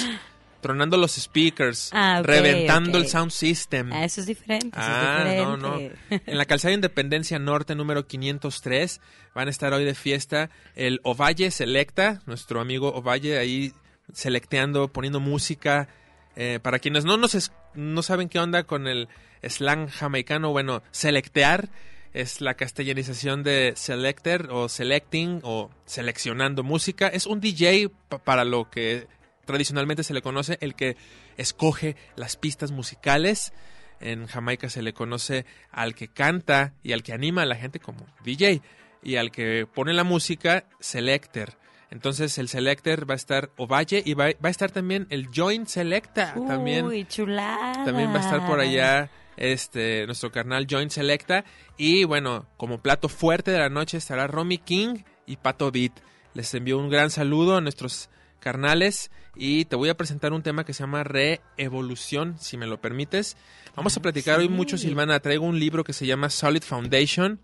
tronando 0.61 0.97
los 0.97 1.11
speakers, 1.13 1.89
Ah, 1.93 2.21
reventando 2.23 2.97
el 2.97 3.07
sound 3.07 3.31
system. 3.31 3.91
Ah, 3.93 4.03
eso 4.05 4.21
es 4.21 4.27
diferente. 4.27 4.71
Ah, 4.73 5.23
es 5.27 5.43
no, 5.43 5.57
no. 5.57 5.77
En 5.77 6.37
la 6.37 6.45
calzada 6.45 6.73
Independencia 6.73 7.39
Norte 7.39 7.75
número 7.75 8.05
503 8.07 9.01
van 9.35 9.47
a 9.47 9.51
estar 9.51 9.73
hoy 9.73 9.85
de 9.85 9.95
fiesta 9.95 10.49
el 10.75 10.99
Ovalle 11.03 11.51
Selecta, 11.51 12.21
nuestro 12.25 12.59
amigo 12.61 12.89
Ovalle 12.93 13.37
ahí 13.37 13.73
selecteando, 14.13 14.87
poniendo 14.91 15.19
música. 15.19 15.87
Eh, 16.35 16.59
para 16.61 16.79
quienes 16.79 17.05
no 17.05 17.17
nos 17.17 17.35
es- 17.35 17.51
no 17.73 18.01
saben 18.01 18.29
qué 18.29 18.39
onda 18.39 18.63
con 18.63 18.87
el 18.87 19.07
slang 19.43 19.87
jamaicano, 19.89 20.51
bueno, 20.51 20.83
selectear 20.91 21.69
es 22.13 22.41
la 22.41 22.55
castellanización 22.55 23.43
de 23.43 23.73
selector 23.75 24.47
o 24.51 24.67
selecting 24.67 25.41
o 25.43 25.69
seleccionando 25.85 26.63
música. 26.63 27.07
Es 27.07 27.25
un 27.27 27.39
DJ 27.39 27.89
pa- 28.09 28.17
para 28.17 28.45
lo 28.45 28.69
que 28.69 29.07
tradicionalmente 29.49 30.03
se 30.03 30.13
le 30.13 30.21
conoce 30.21 30.59
el 30.61 30.75
que 30.75 30.95
escoge 31.35 31.95
las 32.15 32.35
pistas 32.35 32.69
musicales. 32.69 33.51
En 33.99 34.27
Jamaica 34.27 34.69
se 34.69 34.83
le 34.83 34.93
conoce 34.93 35.43
al 35.71 35.95
que 35.95 36.07
canta 36.07 36.75
y 36.83 36.91
al 36.91 37.01
que 37.01 37.13
anima 37.13 37.41
a 37.41 37.45
la 37.47 37.55
gente 37.55 37.79
como 37.79 38.05
DJ 38.23 38.61
y 39.01 39.15
al 39.15 39.31
que 39.31 39.65
pone 39.65 39.93
la 39.93 40.03
música 40.03 40.65
selector. 40.79 41.57
Entonces 41.89 42.37
el 42.37 42.47
selector 42.47 43.09
va 43.09 43.15
a 43.15 43.17
estar 43.17 43.49
Ovalle 43.57 44.03
y 44.05 44.13
va, 44.13 44.25
va 44.25 44.49
a 44.49 44.51
estar 44.51 44.69
también 44.69 45.07
el 45.09 45.29
joint 45.35 45.67
selecta 45.67 46.35
también 46.47 47.07
chulada. 47.07 47.83
también 47.85 48.11
va 48.11 48.17
a 48.17 48.19
estar 48.19 48.45
por 48.45 48.59
allá 48.59 49.09
este 49.35 50.05
nuestro 50.05 50.31
carnal 50.31 50.67
Joint 50.69 50.91
Selecta 50.91 51.43
y 51.75 52.03
bueno, 52.03 52.45
como 52.55 52.83
plato 52.83 53.09
fuerte 53.09 53.49
de 53.49 53.57
la 53.57 53.69
noche 53.69 53.97
estará 53.97 54.27
Romy 54.27 54.59
King 54.59 54.99
y 55.25 55.37
Pato 55.37 55.71
Beat. 55.71 55.93
Les 56.35 56.53
envío 56.53 56.77
un 56.77 56.91
gran 56.91 57.09
saludo 57.09 57.57
a 57.57 57.61
nuestros 57.61 58.11
carnales 58.39 59.11
y 59.35 59.65
te 59.65 59.75
voy 59.75 59.89
a 59.89 59.97
presentar 59.97 60.33
un 60.33 60.43
tema 60.43 60.65
que 60.65 60.73
se 60.73 60.83
llama 60.83 61.03
Reevolución, 61.03 62.35
si 62.39 62.57
me 62.57 62.67
lo 62.67 62.81
permites. 62.81 63.37
Vamos 63.75 63.95
a 63.95 64.01
platicar 64.01 64.39
hoy 64.39 64.49
mucho, 64.49 64.77
Silvana. 64.77 65.19
Traigo 65.19 65.45
un 65.45 65.59
libro 65.59 65.83
que 65.83 65.93
se 65.93 66.05
llama 66.05 66.29
Solid 66.29 66.63
Foundation, 66.63 67.39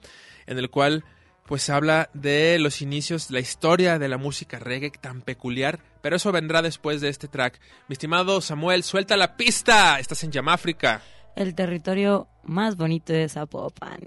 en 0.48 0.58
el 0.58 0.70
cual 0.70 1.06
pues 1.46 1.70
habla 1.70 2.10
de 2.14 2.58
los 2.60 2.82
inicios, 2.82 3.30
la 3.30 3.40
historia 3.40 4.00
de 4.00 4.10
la 4.10 4.18
música 4.18 4.58
reggae 4.58 4.90
tan 4.90 5.22
peculiar, 5.22 5.80
pero 6.02 6.16
eso 6.16 6.32
vendrá 6.32 6.62
después 6.62 7.02
de 7.02 7.10
este 7.10 7.28
track. 7.28 7.60
Mi 7.88 7.94
estimado 7.94 8.42
Samuel, 8.42 8.84
suelta 8.84 9.16
la 9.16 9.38
pista. 9.38 10.00
Estás 10.00 10.24
en 10.24 10.32
Yamáfrica. 10.32 11.02
El 11.36 11.54
territorio 11.54 12.28
más 12.44 12.78
bonito 12.78 13.14
de 13.14 13.30
Zapopan. 13.30 14.00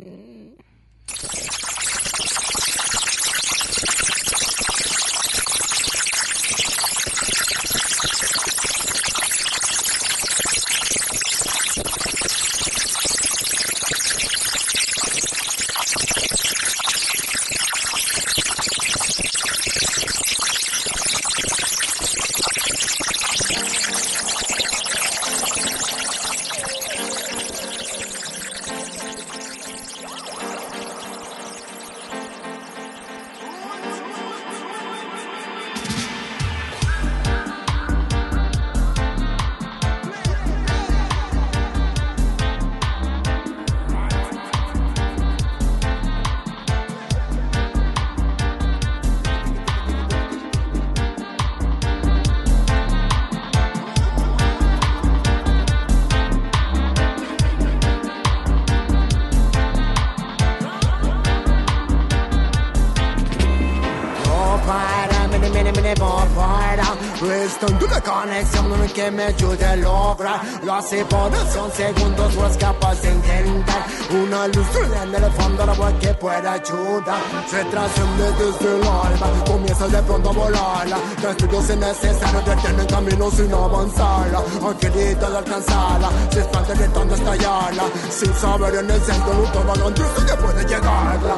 Que 68.98 69.10
me 69.12 69.22
ayude 69.22 69.64
a 69.64 69.76
lograr. 69.76 70.40
Lo 70.64 70.74
hace 70.74 71.04
por 71.04 71.30
son 71.54 71.70
segundos, 71.70 72.34
no 72.34 72.46
es 72.48 72.56
capaz 72.56 73.00
de 73.00 73.10
intentar. 73.12 73.86
Una 74.10 74.48
luz 74.48 74.66
en 75.02 75.14
el 75.14 75.32
fondo, 75.32 75.66
la 75.66 75.72
voz 75.72 75.92
que 76.00 76.12
pueda 76.14 76.52
ayudar. 76.54 77.20
Se 77.48 77.64
trasciende 77.66 78.26
desde 78.40 78.76
el 78.76 78.82
alma, 78.82 79.44
comienza 79.46 79.86
de 79.86 80.02
pronto 80.02 80.30
a 80.30 80.32
volarla. 80.32 80.98
Castigos 81.22 81.70
innecesarios 81.70 82.44
detienen 82.44 82.86
camino 82.86 83.30
sin 83.30 83.54
avanzarla. 83.54 84.42
Angelita 84.66 85.30
de 85.30 85.38
alcanzarla, 85.38 86.08
se 86.30 86.40
espanta 86.40 86.74
gritando 86.74 87.14
estallarla. 87.14 87.84
Sin 88.10 88.34
saber 88.34 88.74
en 88.74 88.90
el 88.90 89.00
centro, 89.00 89.32
todo 89.52 89.76
lo 89.76 89.94
que 89.94 90.34
puede 90.42 90.64
llegarla. 90.64 91.36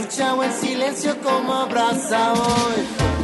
Se 0.00 0.06
escucha 0.06 0.34
o 0.34 0.42
en 0.42 0.52
silencio 0.52 1.14
como 1.20 1.52
abraza 1.52 2.32
hoy. 2.32 3.19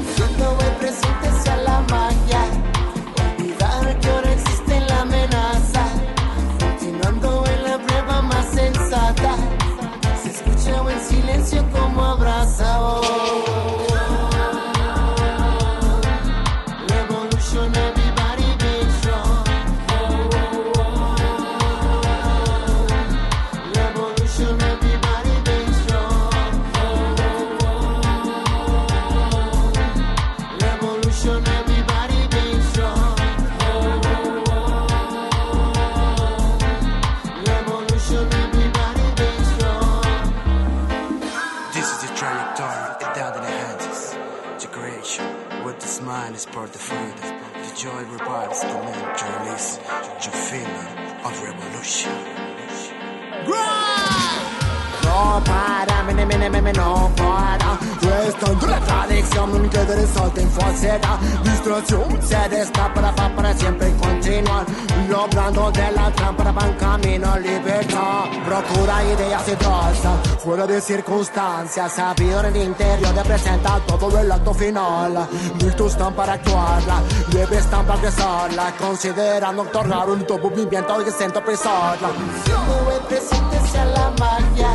Sabido 71.77 72.41
en 72.41 72.57
el 72.57 72.62
interior 72.69 73.15
representa 73.15 73.79
todo 73.87 74.19
el 74.19 74.33
acto 74.33 74.55
final. 74.55 75.29
Listos 75.59 75.93
están 75.93 76.15
para 76.15 76.33
actuarla, 76.33 77.03
debe 77.31 77.59
están 77.59 77.85
para 77.85 78.01
regresarla. 78.01 78.75
Considerando 78.79 79.61
otorgar 79.61 80.09
un 80.09 80.21
nuevo 80.21 80.49
movimiento 80.51 81.07
y 81.07 81.11
siento 81.11 81.45
pesarla. 81.45 82.09
Siendo 82.45 82.93
el 82.93 83.01
presente 83.03 83.61
sea 83.71 83.85
la 83.85 84.11
magia. 84.19 84.71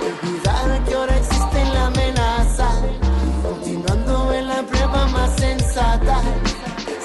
Olvidar 0.00 0.84
que 0.84 0.94
ahora 0.94 1.16
existe 1.18 1.64
la 1.66 1.86
amenaza. 1.88 2.68
Continuando 3.42 4.32
en 4.32 4.48
la 4.48 4.62
prueba 4.62 5.06
más 5.08 5.36
sensata. 5.36 6.20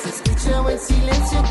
Se 0.03 0.09
escucha 0.09 0.71
en 0.71 0.79
silencio 0.79 1.43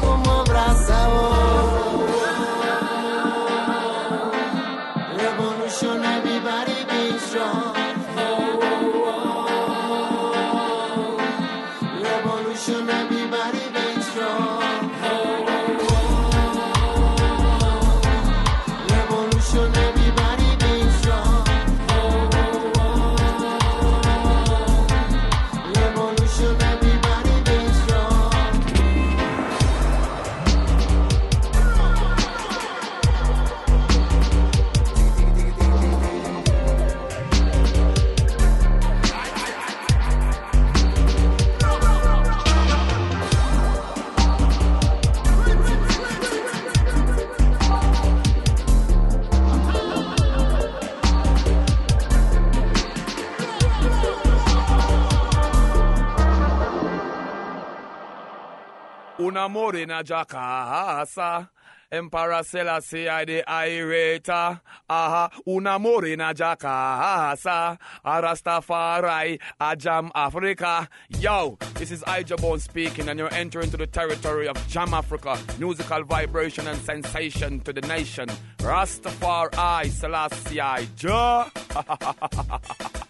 Una 59.77 59.85
morena 59.85 60.03
jacasa. 60.03 61.49
Emperor 61.93 62.43
Selassie 62.43 63.09
I 63.09 63.25
the 63.27 63.45
irata. 63.47 64.61
Aha, 64.89 65.31
una 65.47 65.79
morena 65.79 66.33
jacasa. 66.33 67.79
A 68.03 68.23
Rastafari, 68.23 69.39
Jam 69.77 70.11
Africa. 70.15 70.89
Yo, 71.21 71.59
this 71.75 71.91
is 71.91 72.03
Ijabone 72.05 72.61
speaking, 72.61 73.11
and 73.11 73.19
you're 73.19 73.33
entering 73.35 73.67
into 73.67 73.77
the 73.77 73.87
territory 73.87 74.49
of 74.49 74.57
Jam 74.67 74.95
Africa. 74.95 75.39
Musical 75.59 76.05
vibration 76.05 76.67
and 76.67 76.81
sensation 76.81 77.61
to 77.61 77.73
the 77.73 77.83
nation. 77.83 78.29
Rastafari, 78.59 79.91
Selassie. 79.91 80.89
Ja. 80.97 81.51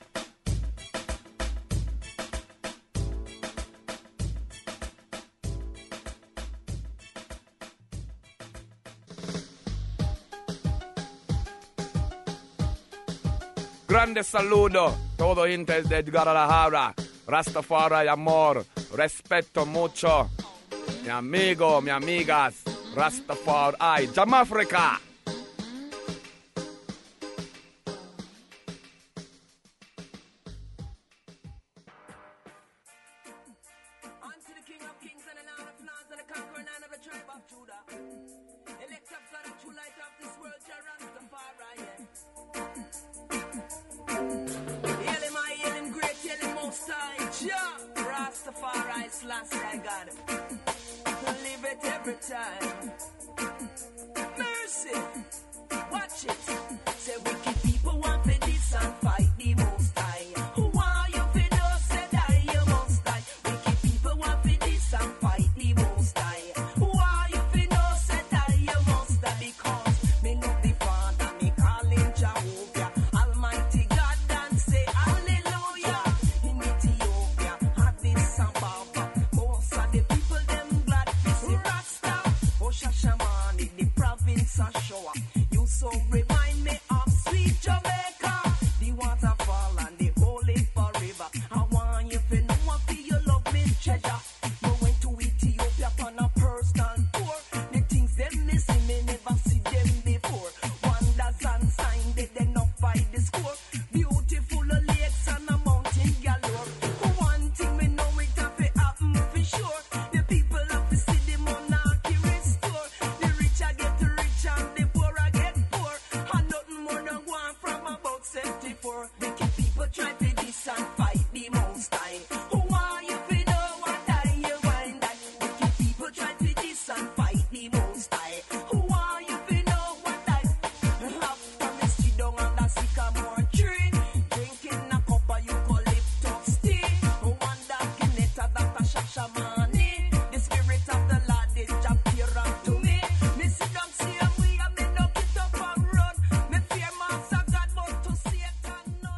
Grande 14.06 14.22
saludo, 14.22 14.94
todo 15.16 15.48
inter 15.48 15.82
de 15.82 16.00
Guadalajara. 16.04 16.94
Rastafari, 17.26 18.06
amor, 18.06 18.64
respeto 18.94 19.66
mucho. 19.66 20.30
Mi 21.02 21.08
amigo, 21.08 21.80
mi 21.80 21.90
amigas, 21.90 22.62
Rastafari, 22.94 24.06
the 24.06 24.22
King 34.64 34.82
of. 38.30 38.35
Rastafari's 47.94 49.24
last 49.24 49.54
I 49.54 49.76
got 49.76 50.08
it. 50.08 50.14
Live 51.42 51.64
it 51.64 51.78
every 51.84 52.14
time. 52.14 52.92
Mercy, 54.38 55.00
watch 55.90 56.24
it. 56.24 56.65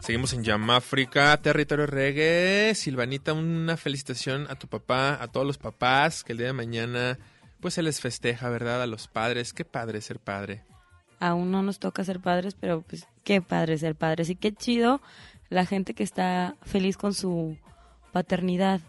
Seguimos 0.08 0.32
en 0.32 0.42
Yamáfrica, 0.42 1.36
territorio 1.36 1.84
reggae. 1.84 2.74
Silvanita, 2.74 3.34
una 3.34 3.76
felicitación 3.76 4.46
a 4.48 4.54
tu 4.54 4.66
papá, 4.66 5.22
a 5.22 5.28
todos 5.28 5.46
los 5.46 5.58
papás, 5.58 6.24
que 6.24 6.32
el 6.32 6.38
día 6.38 6.46
de 6.46 6.54
mañana 6.54 7.18
pues 7.60 7.74
se 7.74 7.82
les 7.82 8.00
festeja, 8.00 8.48
¿verdad? 8.48 8.80
A 8.82 8.86
los 8.86 9.06
padres. 9.06 9.52
Qué 9.52 9.66
padre 9.66 10.00
ser 10.00 10.18
padre. 10.18 10.64
Aún 11.20 11.50
no 11.50 11.62
nos 11.62 11.78
toca 11.78 12.04
ser 12.04 12.20
padres, 12.20 12.56
pero 12.58 12.80
pues 12.80 13.06
qué 13.22 13.42
padre 13.42 13.76
ser 13.76 13.96
padres. 13.96 14.30
Y 14.30 14.36
qué 14.36 14.50
chido 14.50 15.02
la 15.50 15.66
gente 15.66 15.92
que 15.92 16.04
está 16.04 16.56
feliz 16.62 16.96
con 16.96 17.12
su 17.12 17.58
paternidad 18.10 18.80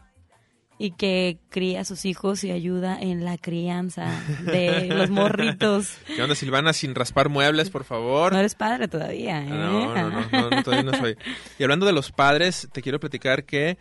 y 0.82 0.92
que 0.92 1.38
cría 1.50 1.82
a 1.82 1.86
sus 1.86 2.06
hijos 2.06 2.46
y 2.46 2.52
ayuda 2.52 2.98
en 3.00 3.26
la 3.26 3.38
crianza 3.38 4.10
de 4.46 4.88
los 4.88 5.10
morritos. 5.10 5.98
¿Qué 6.16 6.24
onda, 6.24 6.36
Silvana? 6.36 6.72
Sin 6.72 6.96
raspar 6.96 7.28
muebles, 7.28 7.70
por 7.70 7.84
favor. 7.84 8.32
No 8.32 8.40
eres 8.40 8.56
padre 8.56 8.88
todavía, 8.88 9.42
¿eh? 9.42 9.50
No, 9.50 9.94
no, 9.94 10.10
no, 10.10 10.30
no, 10.32 10.50
no, 10.50 10.64
todavía 10.64 10.90
no 10.90 10.98
soy. 10.98 11.18
Y 11.60 11.64
hablando 11.64 11.86
de 11.86 11.92
los 11.92 12.14
padres, 12.14 12.70
te 12.72 12.82
quiero 12.82 12.98
platicar 12.98 13.44
que 13.44 13.78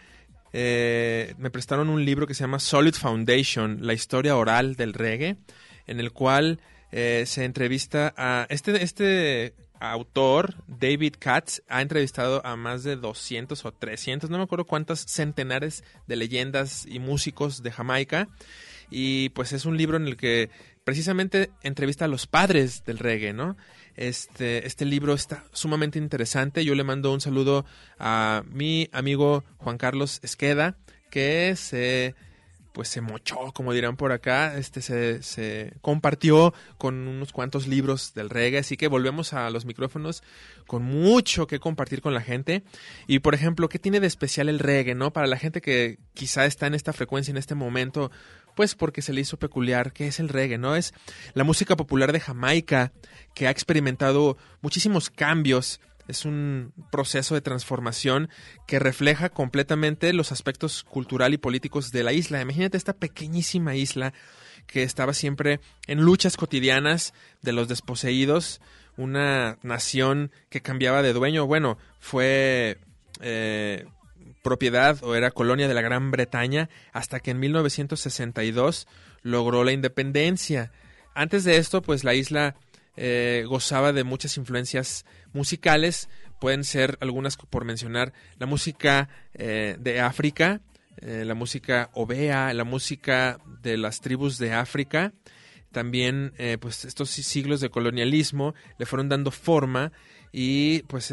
eh, 0.52 1.34
me 1.38 1.50
prestaron 1.50 1.88
un 1.88 2.04
libro 2.04 2.26
que 2.26 2.34
se 2.34 2.40
llama 2.40 2.58
Solid 2.58 2.94
Foundation, 2.94 3.78
la 3.80 3.92
historia 3.92 4.36
oral 4.36 4.74
del 4.74 4.92
reggae, 4.92 5.36
en 5.86 6.00
el 6.00 6.10
cual 6.10 6.60
eh, 6.90 7.24
se 7.26 7.44
entrevista 7.44 8.12
a 8.16 8.46
este, 8.50 8.82
este 8.82 9.54
autor, 9.80 10.54
David 10.66 11.14
Katz, 11.18 11.62
ha 11.68 11.82
entrevistado 11.82 12.44
a 12.44 12.56
más 12.56 12.82
de 12.84 12.96
200 12.96 13.64
o 13.64 13.72
300, 13.72 14.30
no 14.30 14.38
me 14.38 14.44
acuerdo 14.44 14.66
cuántas 14.66 15.00
centenares 15.00 15.84
de 16.06 16.16
leyendas 16.16 16.86
y 16.86 16.98
músicos 16.98 17.62
de 17.62 17.70
Jamaica. 17.70 18.28
Y 18.90 19.28
pues 19.30 19.52
es 19.52 19.66
un 19.66 19.76
libro 19.76 19.96
en 19.96 20.06
el 20.06 20.16
que 20.16 20.50
precisamente 20.84 21.50
entrevista 21.62 22.06
a 22.06 22.08
los 22.08 22.26
padres 22.26 22.84
del 22.84 22.98
reggae, 22.98 23.34
¿no? 23.34 23.56
Este, 23.96 24.66
este 24.66 24.84
libro 24.84 25.12
está 25.12 25.44
sumamente 25.52 25.98
interesante. 25.98 26.64
Yo 26.64 26.74
le 26.74 26.84
mando 26.84 27.12
un 27.12 27.20
saludo 27.20 27.66
a 27.98 28.42
mi 28.46 28.88
amigo 28.92 29.44
Juan 29.58 29.76
Carlos 29.76 30.20
Esqueda, 30.22 30.78
que 31.10 31.56
se 31.56 32.14
pues 32.78 32.90
se 32.90 33.00
mochó, 33.00 33.50
como 33.54 33.72
dirán 33.72 33.96
por 33.96 34.12
acá, 34.12 34.56
este 34.56 34.82
se, 35.20 35.72
compartió 35.80 36.54
con 36.76 37.08
unos 37.08 37.32
cuantos 37.32 37.66
libros 37.66 38.14
del 38.14 38.30
reggae, 38.30 38.60
así 38.60 38.76
que 38.76 38.86
volvemos 38.86 39.32
a 39.32 39.50
los 39.50 39.64
micrófonos 39.64 40.22
con 40.68 40.84
mucho 40.84 41.48
que 41.48 41.58
compartir 41.58 42.00
con 42.00 42.14
la 42.14 42.20
gente. 42.20 42.62
Y 43.08 43.18
por 43.18 43.34
ejemplo, 43.34 43.68
¿qué 43.68 43.80
tiene 43.80 43.98
de 43.98 44.06
especial 44.06 44.48
el 44.48 44.60
reggae, 44.60 44.94
no? 44.94 45.12
Para 45.12 45.26
la 45.26 45.36
gente 45.36 45.60
que 45.60 45.98
quizá 46.14 46.46
está 46.46 46.68
en 46.68 46.76
esta 46.76 46.92
frecuencia 46.92 47.32
en 47.32 47.38
este 47.38 47.56
momento, 47.56 48.12
pues 48.54 48.76
porque 48.76 49.02
se 49.02 49.12
le 49.12 49.22
hizo 49.22 49.40
peculiar, 49.40 49.92
¿qué 49.92 50.06
es 50.06 50.20
el 50.20 50.28
reggae, 50.28 50.56
no? 50.56 50.76
Es 50.76 50.94
la 51.34 51.42
música 51.42 51.74
popular 51.74 52.12
de 52.12 52.20
Jamaica 52.20 52.92
que 53.34 53.48
ha 53.48 53.50
experimentado 53.50 54.36
muchísimos 54.60 55.10
cambios 55.10 55.80
es 56.08 56.24
un 56.24 56.72
proceso 56.90 57.34
de 57.34 57.42
transformación 57.42 58.30
que 58.66 58.78
refleja 58.78 59.28
completamente 59.28 60.12
los 60.12 60.32
aspectos 60.32 60.82
cultural 60.82 61.34
y 61.34 61.38
políticos 61.38 61.92
de 61.92 62.02
la 62.02 62.12
isla. 62.12 62.40
Imagínate 62.40 62.76
esta 62.76 62.94
pequeñísima 62.94 63.76
isla 63.76 64.14
que 64.66 64.82
estaba 64.82 65.12
siempre 65.14 65.60
en 65.86 66.00
luchas 66.00 66.36
cotidianas 66.36 67.14
de 67.42 67.52
los 67.52 67.68
desposeídos, 67.68 68.60
una 68.96 69.58
nación 69.62 70.32
que 70.48 70.62
cambiaba 70.62 71.02
de 71.02 71.12
dueño. 71.12 71.46
Bueno, 71.46 71.78
fue 72.00 72.78
eh, 73.20 73.86
propiedad 74.42 74.98
o 75.02 75.14
era 75.14 75.30
colonia 75.30 75.68
de 75.68 75.74
la 75.74 75.82
Gran 75.82 76.10
Bretaña 76.10 76.70
hasta 76.92 77.20
que 77.20 77.32
en 77.32 77.40
1962 77.40 78.88
logró 79.22 79.62
la 79.62 79.72
independencia. 79.72 80.72
Antes 81.14 81.44
de 81.44 81.58
esto, 81.58 81.82
pues 81.82 82.04
la 82.04 82.14
isla 82.14 82.54
eh, 83.00 83.44
gozaba 83.46 83.92
de 83.92 84.02
muchas 84.02 84.36
influencias 84.38 85.06
musicales, 85.32 86.08
pueden 86.40 86.64
ser 86.64 86.98
algunas 87.00 87.36
por 87.36 87.64
mencionar, 87.64 88.12
la 88.40 88.46
música 88.46 89.08
eh, 89.34 89.76
de 89.78 90.00
África, 90.00 90.62
eh, 90.96 91.22
la 91.24 91.34
música 91.34 91.90
ovea, 91.94 92.52
la 92.54 92.64
música 92.64 93.38
de 93.62 93.76
las 93.76 94.00
tribus 94.00 94.36
de 94.38 94.52
África, 94.52 95.12
también 95.70 96.32
pues 96.60 96.86
estos 96.86 97.10
siglos 97.10 97.60
de 97.60 97.68
colonialismo 97.68 98.54
le 98.78 98.86
fueron 98.86 99.10
dando 99.10 99.30
forma 99.30 99.92
y 100.32 100.80
pues 100.84 101.12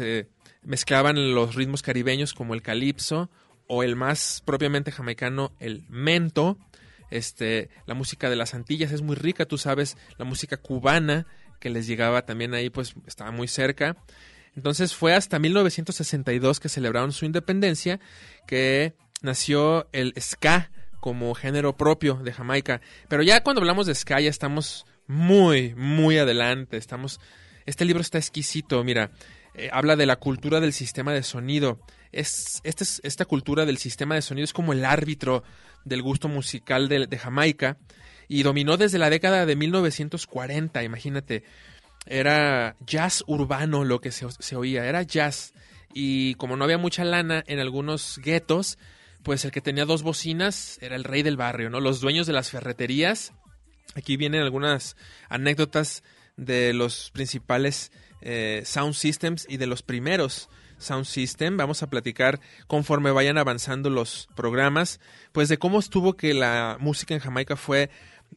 mezclaban 0.62 1.34
los 1.34 1.54
ritmos 1.54 1.82
caribeños 1.82 2.32
como 2.32 2.54
el 2.54 2.62
calipso 2.62 3.30
o 3.68 3.82
el 3.82 3.96
más 3.96 4.42
propiamente 4.46 4.90
jamaicano 4.90 5.52
el 5.60 5.84
mento. 5.90 6.58
Este 7.10 7.68
la 7.84 7.92
música 7.92 8.30
de 8.30 8.36
las 8.36 8.54
Antillas 8.54 8.92
es 8.92 9.02
muy 9.02 9.14
rica 9.14 9.44
tú 9.44 9.58
sabes 9.58 9.98
la 10.16 10.24
música 10.24 10.56
cubana 10.56 11.26
que 11.58 11.70
les 11.70 11.86
llegaba 11.86 12.26
también 12.26 12.54
ahí, 12.54 12.70
pues 12.70 12.94
estaba 13.06 13.30
muy 13.30 13.48
cerca. 13.48 13.96
Entonces 14.56 14.94
fue 14.94 15.14
hasta 15.14 15.38
1962 15.38 16.60
que 16.60 16.68
celebraron 16.68 17.12
su 17.12 17.26
independencia, 17.26 18.00
que 18.46 18.94
nació 19.22 19.88
el 19.92 20.14
ska 20.18 20.70
como 21.00 21.34
género 21.34 21.76
propio 21.76 22.14
de 22.14 22.32
Jamaica. 22.32 22.80
Pero 23.08 23.22
ya 23.22 23.42
cuando 23.42 23.60
hablamos 23.60 23.86
de 23.86 23.94
ska 23.94 24.20
ya 24.20 24.30
estamos 24.30 24.86
muy, 25.06 25.74
muy 25.74 26.18
adelante. 26.18 26.78
Estamos, 26.78 27.20
este 27.66 27.84
libro 27.84 28.00
está 28.00 28.18
exquisito, 28.18 28.82
mira, 28.82 29.10
eh, 29.54 29.68
habla 29.72 29.94
de 29.94 30.06
la 30.06 30.16
cultura 30.16 30.60
del 30.60 30.72
sistema 30.72 31.12
de 31.12 31.22
sonido. 31.22 31.78
Es, 32.12 32.62
esta, 32.64 33.24
cultura 33.26 33.66
del 33.66 33.76
sistema 33.76 34.14
de 34.14 34.22
sonido 34.22 34.44
es 34.44 34.54
como 34.54 34.72
el 34.72 34.86
árbitro 34.86 35.44
del 35.84 36.02
gusto 36.02 36.28
musical 36.28 36.88
de 36.88 37.18
Jamaica 37.18 37.76
y 38.28 38.42
dominó 38.42 38.76
desde 38.76 38.98
la 38.98 39.10
década 39.10 39.46
de 39.46 39.56
1940, 39.56 40.82
imagínate. 40.82 41.44
Era 42.06 42.76
jazz 42.86 43.24
urbano 43.26 43.84
lo 43.84 44.00
que 44.00 44.12
se, 44.12 44.56
oía, 44.56 44.86
era 44.86 45.02
jazz. 45.02 45.52
Y 45.92 46.34
como 46.34 46.56
no 46.56 46.64
había 46.64 46.78
mucha 46.78 47.04
lana 47.04 47.42
en 47.46 47.58
algunos 47.58 48.18
guetos, 48.22 48.78
pues 49.22 49.44
el 49.44 49.50
que 49.50 49.60
tenía 49.60 49.86
dos 49.86 50.02
bocinas 50.02 50.78
era 50.82 50.94
el 50.94 51.04
rey 51.04 51.22
del 51.22 51.36
barrio, 51.36 51.70
¿no? 51.70 51.80
Los 51.80 52.00
dueños 52.00 52.26
de 52.26 52.32
las 52.32 52.50
ferreterías. 52.50 53.32
Aquí 53.94 54.16
vienen 54.16 54.42
algunas 54.42 54.96
anécdotas 55.28 56.04
de 56.36 56.72
los 56.74 57.10
principales 57.12 57.90
eh, 58.20 58.62
sound 58.64 58.94
systems 58.94 59.46
y 59.48 59.56
de 59.56 59.66
los 59.66 59.82
primeros 59.82 60.48
Sound 60.78 61.06
System. 61.06 61.56
Vamos 61.56 61.82
a 61.82 61.90
platicar 61.90 62.40
conforme 62.66 63.10
vayan 63.10 63.38
avanzando 63.38 63.90
los 63.90 64.28
programas, 64.34 65.00
pues 65.32 65.48
de 65.48 65.58
cómo 65.58 65.78
estuvo 65.78 66.16
que 66.16 66.34
la 66.34 66.76
música 66.80 67.14
en 67.14 67.20
Jamaica 67.20 67.56
fue 67.56 67.90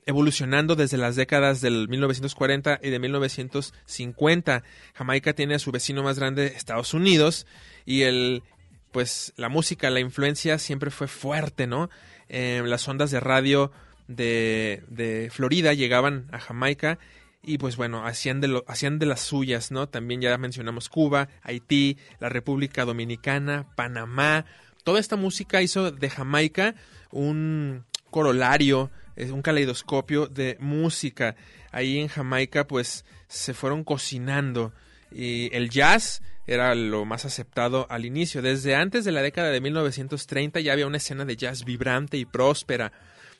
evolucionando 0.05 0.75
desde 0.75 0.97
las 0.97 1.15
décadas 1.15 1.61
del 1.61 1.87
1940 1.87 2.79
y 2.81 2.89
de 2.89 2.99
1950. 2.99 4.63
Jamaica 4.93 5.33
tiene 5.33 5.55
a 5.55 5.59
su 5.59 5.71
vecino 5.71 6.03
más 6.03 6.17
grande 6.17 6.47
Estados 6.47 6.93
Unidos 6.93 7.45
y 7.85 8.01
el 8.03 8.43
pues 8.91 9.33
la 9.37 9.49
música, 9.49 9.89
la 9.89 9.99
influencia 9.99 10.57
siempre 10.57 10.89
fue 10.89 11.07
fuerte, 11.07 11.67
¿no? 11.67 11.89
Eh, 12.27 12.61
las 12.65 12.87
ondas 12.87 13.11
de 13.11 13.19
radio 13.19 13.71
de, 14.07 14.83
de, 14.87 15.29
Florida 15.31 15.73
llegaban 15.73 16.27
a 16.31 16.39
Jamaica 16.39 16.97
y 17.43 17.57
pues 17.57 17.77
bueno, 17.77 18.05
hacían 18.05 18.41
de, 18.41 18.47
lo, 18.47 18.65
hacían 18.67 18.99
de 18.99 19.05
las 19.05 19.21
suyas, 19.21 19.71
¿no? 19.71 19.87
También 19.87 20.21
ya 20.21 20.37
mencionamos 20.37 20.89
Cuba, 20.89 21.29
Haití, 21.43 21.97
la 22.19 22.29
República 22.29 22.85
Dominicana, 22.85 23.67
Panamá. 23.75 24.45
Toda 24.83 24.99
esta 24.99 25.15
música 25.15 25.61
hizo 25.61 25.91
de 25.91 26.09
Jamaica 26.09 26.75
un 27.11 27.85
corolario 28.09 28.91
es 29.19 29.31
un 29.31 29.41
caleidoscopio 29.41 30.27
de 30.27 30.57
música. 30.59 31.35
Ahí 31.71 31.99
en 31.99 32.07
Jamaica 32.07 32.65
pues 32.65 33.05
se 33.27 33.53
fueron 33.53 33.83
cocinando 33.83 34.73
y 35.11 35.53
el 35.55 35.69
jazz 35.69 36.21
era 36.47 36.73
lo 36.73 37.05
más 37.05 37.25
aceptado 37.25 37.85
al 37.89 38.05
inicio. 38.05 38.41
Desde 38.41 38.75
antes 38.75 39.05
de 39.05 39.11
la 39.11 39.21
década 39.21 39.49
de 39.49 39.61
1930 39.61 40.61
ya 40.61 40.73
había 40.73 40.87
una 40.87 40.97
escena 40.97 41.25
de 41.25 41.35
jazz 41.35 41.65
vibrante 41.65 42.17
y 42.17 42.25
próspera. 42.25 42.91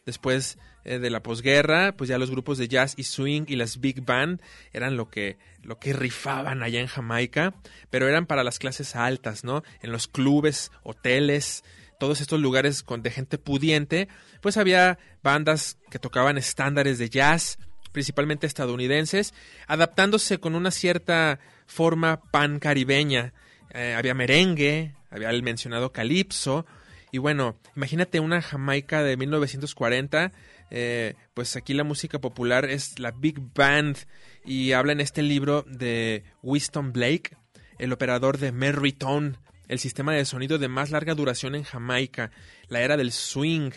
Después 0.06 0.58
eh, 0.84 1.00
de 1.00 1.10
la 1.10 1.24
posguerra, 1.24 1.94
pues 1.96 2.10
ya 2.10 2.18
los 2.18 2.32
grupos 2.32 2.58
de 2.58 2.68
jazz 2.68 2.94
y 2.98 3.04
swing 3.04 3.44
y 3.48 3.56
las 3.56 3.80
big 3.80 4.04
band 4.06 4.42
eran 4.74 4.98
lo 4.98 5.10
que 5.10 5.38
lo 5.64 5.78
que 5.78 5.94
rifaban 5.94 6.64
allá 6.64 6.80
en 6.80 6.88
Jamaica, 6.88 7.54
pero 7.90 8.08
eran 8.08 8.26
para 8.26 8.44
las 8.44 8.60
clases 8.60 8.96
altas, 8.96 9.44
¿no? 9.44 9.64
En 9.82 9.92
los 9.92 10.08
clubes, 10.08 10.72
hoteles, 10.84 11.64
todos 12.00 12.22
estos 12.22 12.40
lugares 12.40 12.82
con, 12.82 13.04
de 13.04 13.12
gente 13.12 13.38
pudiente, 13.38 14.08
pues 14.42 14.58
había 14.58 14.98
bandas 15.22 15.78
que 15.92 16.00
tocaban 16.00 16.38
estándares 16.38 16.98
de 16.98 17.10
jazz, 17.10 17.60
principalmente 17.92 18.48
estadounidenses, 18.48 19.34
adaptándose 19.68 20.40
con 20.40 20.56
una 20.56 20.72
cierta 20.72 21.40
forma 21.68 22.22
pan 22.32 22.60
caribeña. 22.60 23.34
Eh, 23.72 23.94
había 23.96 24.16
merengue, 24.16 24.96
había 25.12 25.30
el 25.30 25.44
mencionado 25.44 25.92
calipso, 25.92 26.66
y 27.12 27.18
bueno, 27.18 27.60
imagínate 27.76 28.20
una 28.20 28.42
Jamaica 28.42 29.04
de 29.04 29.18
1940, 29.18 30.32
eh, 30.72 31.16
pues 31.34 31.56
aquí 31.56 31.74
la 31.74 31.84
música 31.84 32.20
popular 32.20 32.66
es 32.66 33.00
la 33.00 33.12
Big 33.12 33.40
Band, 33.54 33.98
y 34.46 34.72
habla 34.72 34.94
en 34.94 35.02
este 35.02 35.22
libro 35.22 35.64
de 35.68 36.24
Winston 36.44 36.94
Blake, 36.94 37.36
el 37.78 37.92
operador 37.92 38.38
de 38.38 38.52
Merryton, 38.52 39.38
el 39.70 39.80
sistema 39.80 40.14
de 40.14 40.26
sonido 40.26 40.58
de 40.58 40.68
más 40.68 40.90
larga 40.90 41.16
duración 41.16 41.56
en 41.56 41.64
Jamaica, 41.64 42.32
la 42.68 42.82
era 42.82 42.98
del 42.98 43.14
swing, 43.14 43.72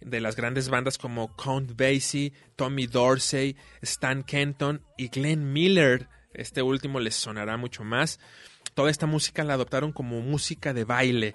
de 0.00 0.20
las 0.20 0.36
grandes 0.36 0.68
bandas 0.68 0.98
como 0.98 1.34
Count 1.34 1.72
Basie, 1.76 2.32
Tommy 2.54 2.86
Dorsey, 2.86 3.56
Stan 3.82 4.22
Kenton 4.22 4.82
y 4.96 5.08
Glenn 5.08 5.52
Miller. 5.52 6.08
Este 6.34 6.62
último 6.62 7.00
les 7.00 7.16
sonará 7.16 7.56
mucho 7.56 7.82
más. 7.82 8.20
toda 8.74 8.90
esta 8.90 9.06
música 9.06 9.42
la 9.42 9.54
adoptaron 9.54 9.90
como 9.90 10.20
música 10.20 10.72
de 10.72 10.84
baile. 10.84 11.34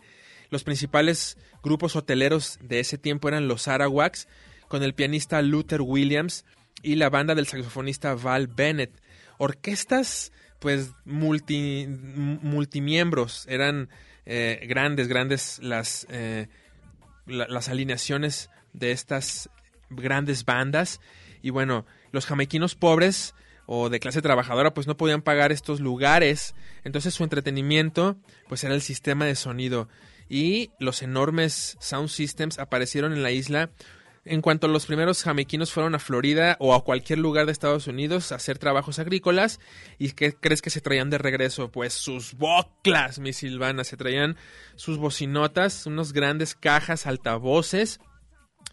Los 0.50 0.64
principales 0.64 1.38
grupos 1.62 1.96
hoteleros 1.96 2.60
de 2.62 2.80
ese 2.80 2.98
tiempo 2.98 3.28
eran 3.28 3.50
los 3.50 3.68
Arawaks, 3.68 4.28
con 4.70 4.84
el 4.84 4.94
pianista 4.94 5.42
Luther 5.42 5.82
Williams 5.82 6.46
y 6.84 6.96
la 6.96 7.10
banda 7.10 7.36
del 7.36 7.48
saxofonista 7.48 8.14
Val 8.16 8.48
Bennett. 8.48 9.02
Orquestas, 9.40 10.32
pues, 10.64 10.92
multi, 11.06 11.86
multimiembros, 11.88 13.46
eran 13.50 13.90
eh, 14.26 14.66
grandes, 14.68 15.08
grandes 15.10 15.60
las, 15.62 16.08
eh, 16.10 16.48
la- 17.28 17.48
las 17.48 17.68
alineaciones 17.68 18.50
de 18.72 18.92
estas 18.92 19.50
grandes 19.90 20.46
bandas. 20.46 21.02
Y 21.42 21.50
bueno, 21.50 21.86
los 22.12 22.26
jamaiquinos 22.26 22.76
pobres 22.76 23.36
o 23.66 23.90
de 23.90 24.00
clase 24.00 24.22
trabajadora 24.22 24.74
pues 24.74 24.88
no 24.88 24.96
podían 24.98 25.22
pagar 25.22 25.52
estos 25.52 25.82
lugares. 25.82 26.56
Entonces 26.86 27.14
su 27.14 27.24
entretenimiento 27.24 28.16
pues 28.48 28.64
era 28.64 28.74
el 28.74 28.82
sistema 28.82 29.26
de 29.26 29.36
sonido. 29.36 29.90
Y 30.30 30.72
los 30.80 31.02
enormes 31.02 31.76
sound 31.82 32.08
systems 32.10 32.58
aparecieron 32.60 33.12
en 33.12 33.22
la 33.24 33.32
isla 33.32 33.70
en 34.26 34.42
cuanto 34.42 34.68
los 34.68 34.86
primeros 34.86 35.24
jamaiquinos 35.24 35.74
fueron 35.74 35.96
a 35.96 36.00
Florida 36.00 36.56
o 36.60 36.74
a 36.74 36.84
cualquier 36.84 37.20
lugar 37.20 37.46
de 37.46 37.52
Estados 37.52 37.88
Unidos 37.88 38.32
a 38.32 38.36
hacer 38.36 38.58
trabajos 38.58 39.00
agrícolas. 39.00 39.60
¿Y 40.00 40.12
qué 40.12 40.34
crees 40.34 40.62
que 40.62 40.70
se 40.70 40.80
traían 40.80 41.10
de 41.10 41.18
regreso? 41.18 41.72
Pues 41.72 41.94
sus 41.94 42.36
boclas, 42.36 43.20
mi 43.20 43.34
Silvana. 43.34 43.84
Se 43.84 43.98
traían 43.98 44.38
sus 44.76 44.98
bocinotas, 44.98 45.86
unos 45.86 46.14
grandes 46.14 46.56
cajas 46.56 47.06
altavoces 47.06 48.00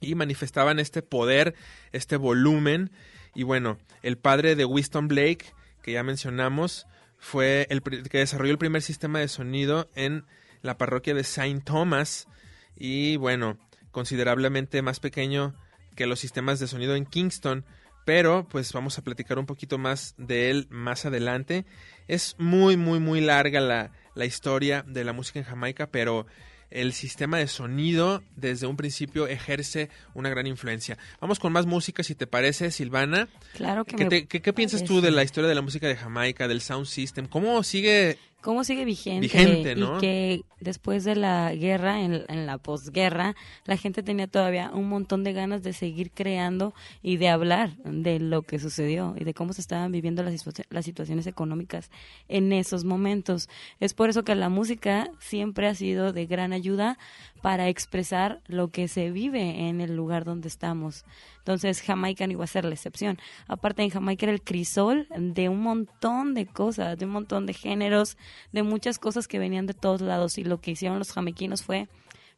y 0.01 0.15
manifestaban 0.15 0.79
este 0.79 1.03
poder, 1.03 1.55
este 1.91 2.17
volumen. 2.17 2.93
Y 3.35 3.43
bueno, 3.43 3.79
el 4.03 4.19
padre 4.19 4.55
de 4.55 4.65
Winston 4.65 5.09
Blake, 5.09 5.47
que 5.83 5.93
ya 5.93 6.05
mencionamos, 6.05 6.87
fue 7.19 7.67
el 7.71 7.83
que 7.83 8.19
desarrolló 8.19 8.53
el 8.53 8.59
primer 8.59 8.83
sistema 8.83 9.19
de 9.19 9.29
sonido 9.29 9.91
en 9.97 10.25
la 10.63 10.79
parroquia 10.79 11.15
de 11.15 11.25
Saint 11.25 11.65
Thomas. 11.65 12.29
Y 12.77 13.17
bueno, 13.17 13.59
considerablemente 13.91 14.83
más 14.83 15.01
pequeño 15.01 15.55
que 15.97 16.07
los 16.07 16.21
sistemas 16.21 16.59
de 16.61 16.67
sonido 16.67 16.95
en 16.97 17.07
Kingston. 17.07 17.65
Pero 18.07 18.47
pues 18.49 18.73
vamos 18.73 18.99
a 18.99 19.03
platicar 19.03 19.39
un 19.39 19.47
poquito 19.47 19.77
más 19.79 20.15
de 20.17 20.51
él 20.51 20.67
más 20.71 21.05
adelante. 21.05 21.65
Es 22.09 22.35
muy, 22.39 22.77
muy, 22.77 22.99
muy 22.99 23.21
larga 23.21 23.61
la, 23.61 23.93
la 24.15 24.25
historia 24.25 24.83
de 24.89 25.05
la 25.05 25.13
música 25.13 25.39
en 25.39 25.45
Jamaica, 25.45 25.87
pero 25.91 26.27
el 26.71 26.93
sistema 26.93 27.37
de 27.39 27.47
sonido 27.47 28.23
desde 28.37 28.67
un 28.67 28.77
principio 28.77 29.27
ejerce 29.27 29.91
una 30.15 30.31
gran 30.31 30.47
influencia. 30.47 30.97
Vamos 31.21 31.39
con 31.41 31.53
más 31.53 31.67
música, 31.67 32.03
si 32.03 32.15
te 32.15 32.27
parece, 32.27 32.71
Silvana. 32.71 33.29
Claro 33.55 33.85
que 33.85 33.97
¿Qué, 33.97 34.05
me 34.05 34.09
te- 34.11 34.27
qué- 34.27 34.41
qué 34.41 34.53
piensas 34.53 34.85
tú 34.85 35.01
de 35.01 35.11
la 35.11 35.23
historia 35.23 35.49
de 35.49 35.55
la 35.57 35.63
música 35.63 35.87
de 35.87 35.97
Jamaica, 35.97 36.49
del 36.49 36.63
sound 36.63 36.87
system? 36.87 37.27
¿Cómo 37.27 37.63
sigue? 37.65 38.19
Cómo 38.41 38.65
sigue 38.65 38.85
vigente, 38.85 39.21
Vigente, 39.21 39.77
¿no? 39.77 39.97
y 39.97 40.01
que 40.01 40.43
después 40.61 41.05
de 41.05 41.17
la 41.17 41.55
guerra, 41.55 42.01
en, 42.01 42.25
en 42.29 42.47
la 42.47 42.59
posguerra, 42.59 43.35
la 43.65 43.77
gente 43.77 44.03
tenía 44.03 44.27
todavía 44.27 44.71
un 44.73 44.89
montón 44.89 45.25
de 45.25 45.33
ganas 45.33 45.63
de 45.63 45.73
seguir 45.73 46.11
creando 46.11 46.75
y 47.03 47.17
de 47.17 47.29
hablar 47.29 47.77
de 47.85 48.21
lo 48.21 48.43
que 48.43 48.59
sucedió 48.59 49.15
y 49.19 49.25
de 49.25 49.35
cómo 49.35 49.53
se 49.53 49.61
estaban 49.61 49.93
viviendo 49.93 50.23
las, 50.23 50.45
las 50.71 50.85
situaciones 50.85 51.27
económicas 51.27 51.91
en 52.29 52.53
esos 52.53 52.85
momentos. 52.85 53.49
Es 53.79 53.95
por 53.95 54.11
eso 54.11 54.25
que 54.25 54.35
la 54.35 54.49
música 54.49 55.11
siempre 55.19 55.67
ha 55.67 55.75
sido 55.75 56.13
de 56.13 56.27
gran 56.27 56.53
ayuda 56.53 56.99
para 57.43 57.69
expresar 57.69 58.41
lo 58.47 58.69
que 58.69 58.87
se 58.89 59.11
vive 59.11 59.69
en 59.69 59.81
el 59.81 59.97
lugar 59.97 60.25
donde 60.25 60.49
estamos. 60.49 61.05
Entonces 61.39 61.81
Jamaica 61.83 62.27
no 62.27 62.33
iba 62.35 62.45
a 62.45 62.47
ser 62.47 62.65
la 62.65 62.75
excepción. 62.75 63.19
Aparte 63.49 63.83
en 63.83 63.91
Jamaica 63.91 64.27
era 64.27 64.33
el 64.33 64.43
crisol 64.43 65.07
de 65.17 65.49
un 65.49 65.61
montón 65.63 66.35
de 66.35 66.47
cosas, 66.47 66.99
de 66.99 67.07
un 67.07 67.13
montón 67.13 67.47
de 67.47 67.55
géneros, 67.55 68.17
de 68.53 68.63
muchas 68.63 68.99
cosas 68.99 69.27
que 69.27 69.39
venían 69.39 69.67
de 69.67 69.75
todos 69.75 70.01
lados 70.01 70.39
y 70.39 70.45
lo 70.45 70.61
que 70.61 70.73
hicieron 70.73 70.99
los 70.99 71.13
jamaiquinos 71.13 71.63
fue 71.63 71.89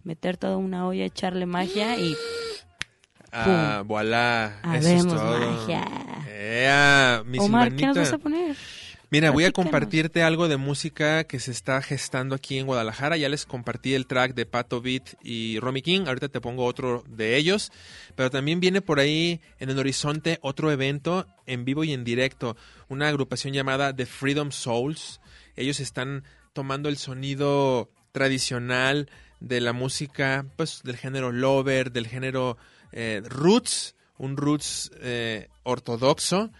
meter 0.04 0.36
toda 0.36 0.56
una 0.56 0.86
olla, 0.86 1.04
echarle 1.04 1.46
magia 1.46 1.96
y 1.98 2.14
Ah, 3.34 3.82
voilà, 3.86 4.60
eso 4.62 4.76
es 4.76 4.86
Habemos 4.86 5.14
todo. 5.14 5.50
magia. 5.52 5.84
Ea, 6.28 7.22
mi 7.24 7.38
Omar, 7.38 7.74
¿qué 7.74 7.86
nos 7.86 7.96
vas 7.96 8.12
a 8.12 8.18
poner? 8.18 8.56
Mira, 9.12 9.30
voy 9.30 9.44
a 9.44 9.52
compartirte 9.52 10.22
algo 10.22 10.48
de 10.48 10.56
música 10.56 11.24
que 11.24 11.38
se 11.38 11.50
está 11.50 11.82
gestando 11.82 12.34
aquí 12.34 12.56
en 12.56 12.64
Guadalajara. 12.64 13.18
Ya 13.18 13.28
les 13.28 13.44
compartí 13.44 13.92
el 13.92 14.06
track 14.06 14.32
de 14.32 14.46
Pato 14.46 14.80
Beat 14.80 15.16
y 15.22 15.60
Romy 15.60 15.82
King. 15.82 16.04
Ahorita 16.06 16.30
te 16.30 16.40
pongo 16.40 16.64
otro 16.64 17.04
de 17.06 17.36
ellos. 17.36 17.72
Pero 18.16 18.30
también 18.30 18.58
viene 18.58 18.80
por 18.80 19.00
ahí 19.00 19.42
en 19.58 19.68
el 19.68 19.78
horizonte 19.78 20.38
otro 20.40 20.72
evento 20.72 21.26
en 21.44 21.66
vivo 21.66 21.84
y 21.84 21.92
en 21.92 22.04
directo. 22.04 22.56
Una 22.88 23.08
agrupación 23.08 23.52
llamada 23.52 23.94
The 23.94 24.06
Freedom 24.06 24.50
Souls. 24.50 25.20
Ellos 25.56 25.78
están 25.80 26.24
tomando 26.54 26.88
el 26.88 26.96
sonido 26.96 27.90
tradicional 28.12 29.10
de 29.40 29.60
la 29.60 29.74
música, 29.74 30.46
pues 30.56 30.80
del 30.84 30.96
género 30.96 31.32
lover, 31.32 31.92
del 31.92 32.06
género 32.06 32.56
eh, 32.92 33.20
roots, 33.26 33.94
un 34.16 34.38
roots 34.38 34.90
eh, 35.02 35.48
ortodoxo 35.64 36.50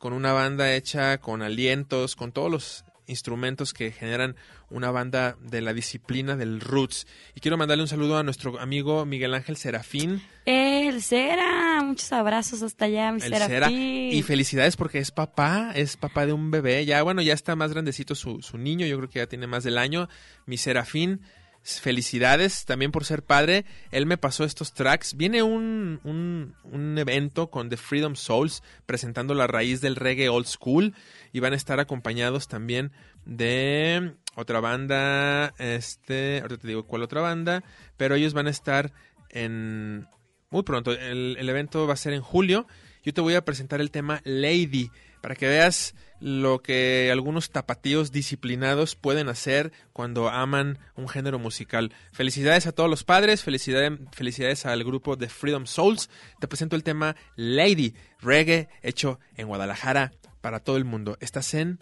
con 0.00 0.14
una 0.14 0.32
banda 0.32 0.74
hecha 0.74 1.18
con 1.18 1.42
alientos, 1.42 2.16
con 2.16 2.32
todos 2.32 2.50
los 2.50 2.84
instrumentos 3.06 3.74
que 3.74 3.92
generan 3.92 4.34
una 4.70 4.90
banda 4.90 5.36
de 5.42 5.60
la 5.60 5.74
disciplina 5.74 6.36
del 6.36 6.60
roots. 6.60 7.06
Y 7.34 7.40
quiero 7.40 7.58
mandarle 7.58 7.82
un 7.82 7.88
saludo 7.88 8.16
a 8.16 8.22
nuestro 8.22 8.58
amigo 8.58 9.04
Miguel 9.04 9.34
Ángel 9.34 9.58
Serafín, 9.58 10.22
El 10.46 11.02
Cera, 11.02 11.82
muchos 11.82 12.10
abrazos 12.14 12.62
hasta 12.62 12.86
allá, 12.86 13.12
mi 13.12 13.20
el 13.20 13.28
Serafín. 13.30 13.48
Cera. 13.48 13.70
Y 13.70 14.22
felicidades 14.22 14.76
porque 14.76 15.00
es 15.00 15.10
papá, 15.10 15.72
es 15.74 15.98
papá 15.98 16.24
de 16.24 16.32
un 16.32 16.50
bebé. 16.50 16.86
Ya, 16.86 17.02
bueno, 17.02 17.20
ya 17.20 17.34
está 17.34 17.54
más 17.54 17.70
grandecito 17.70 18.14
su, 18.14 18.40
su 18.40 18.56
niño, 18.56 18.86
yo 18.86 18.96
creo 18.96 19.10
que 19.10 19.18
ya 19.18 19.26
tiene 19.26 19.46
más 19.46 19.64
del 19.64 19.76
año. 19.76 20.08
Mi 20.46 20.56
Serafín, 20.56 21.20
felicidades 21.62 22.64
también 22.64 22.90
por 22.90 23.04
ser 23.04 23.22
padre. 23.22 23.64
Él 23.90 24.06
me 24.06 24.16
pasó 24.16 24.44
estos 24.44 24.72
tracks. 24.72 25.16
Viene 25.16 25.42
un, 25.42 26.00
un, 26.04 26.98
evento 26.98 27.50
con 27.50 27.68
The 27.68 27.76
Freedom 27.76 28.16
Souls 28.16 28.62
presentando 28.86 29.34
la 29.34 29.46
raíz 29.46 29.80
del 29.80 29.96
reggae 29.96 30.28
old 30.28 30.46
school 30.46 30.94
y 31.32 31.40
van 31.40 31.52
a 31.52 31.56
estar 31.56 31.80
acompañados 31.80 32.48
también 32.48 32.92
de 33.24 34.14
otra 34.34 34.60
banda, 34.60 35.54
este, 35.58 36.40
ahorita 36.40 36.62
te 36.62 36.68
digo 36.68 36.86
cuál 36.86 37.02
otra 37.02 37.20
banda, 37.20 37.62
pero 37.96 38.14
ellos 38.14 38.32
van 38.32 38.46
a 38.46 38.50
estar 38.50 38.92
en 39.28 40.08
muy 40.50 40.62
pronto. 40.62 40.92
El, 40.92 41.36
el 41.38 41.48
evento 41.48 41.86
va 41.86 41.94
a 41.94 41.96
ser 41.96 42.12
en 42.12 42.22
julio. 42.22 42.66
Yo 43.02 43.14
te 43.14 43.20
voy 43.20 43.34
a 43.34 43.44
presentar 43.44 43.80
el 43.80 43.90
tema 43.90 44.20
Lady 44.24 44.90
para 45.20 45.34
que 45.34 45.48
veas 45.48 45.94
lo 46.20 46.62
que 46.62 47.08
algunos 47.10 47.50
tapatíos 47.50 48.12
disciplinados 48.12 48.94
pueden 48.94 49.28
hacer 49.28 49.72
cuando 49.92 50.28
aman 50.28 50.78
un 50.94 51.08
género 51.08 51.38
musical. 51.38 51.92
Felicidades 52.12 52.66
a 52.66 52.72
todos 52.72 52.90
los 52.90 53.04
padres, 53.04 53.42
felicidades, 53.42 53.98
felicidades 54.12 54.66
al 54.66 54.84
grupo 54.84 55.16
de 55.16 55.28
Freedom 55.28 55.66
Souls. 55.66 56.10
Te 56.38 56.48
presento 56.48 56.76
el 56.76 56.84
tema 56.84 57.16
Lady, 57.36 57.94
reggae 58.20 58.68
hecho 58.82 59.18
en 59.36 59.48
Guadalajara 59.48 60.12
para 60.40 60.60
todo 60.60 60.76
el 60.76 60.84
mundo. 60.84 61.16
Estás 61.20 61.54
en 61.54 61.80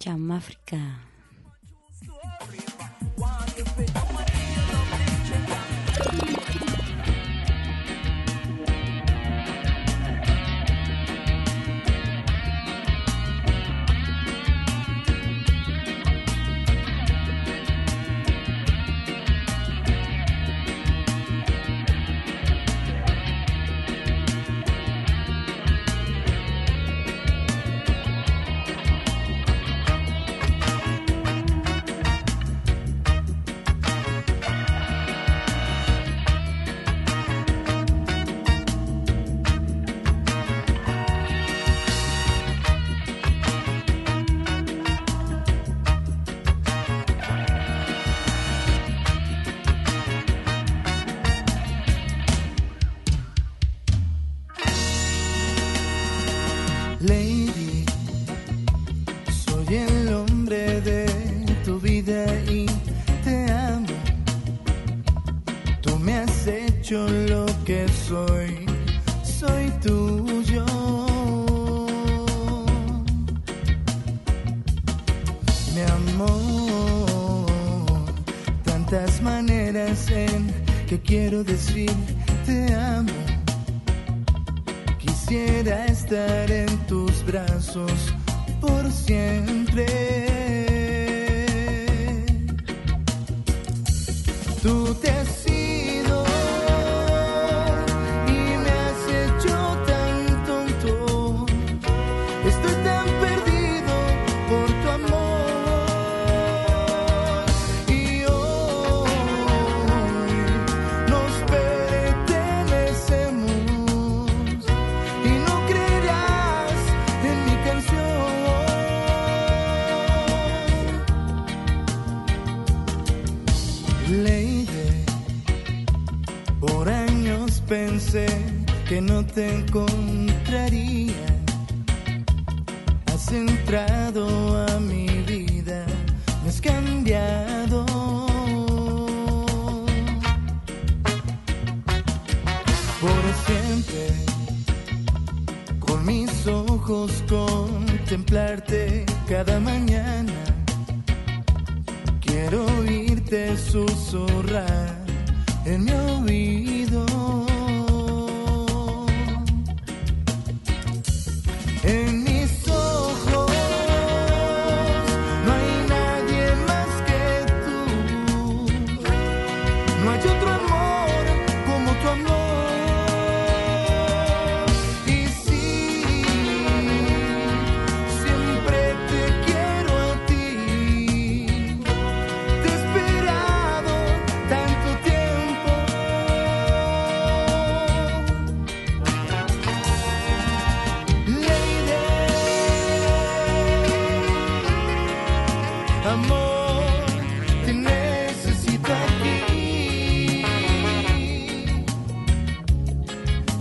Yamáfrica. 0.00 1.09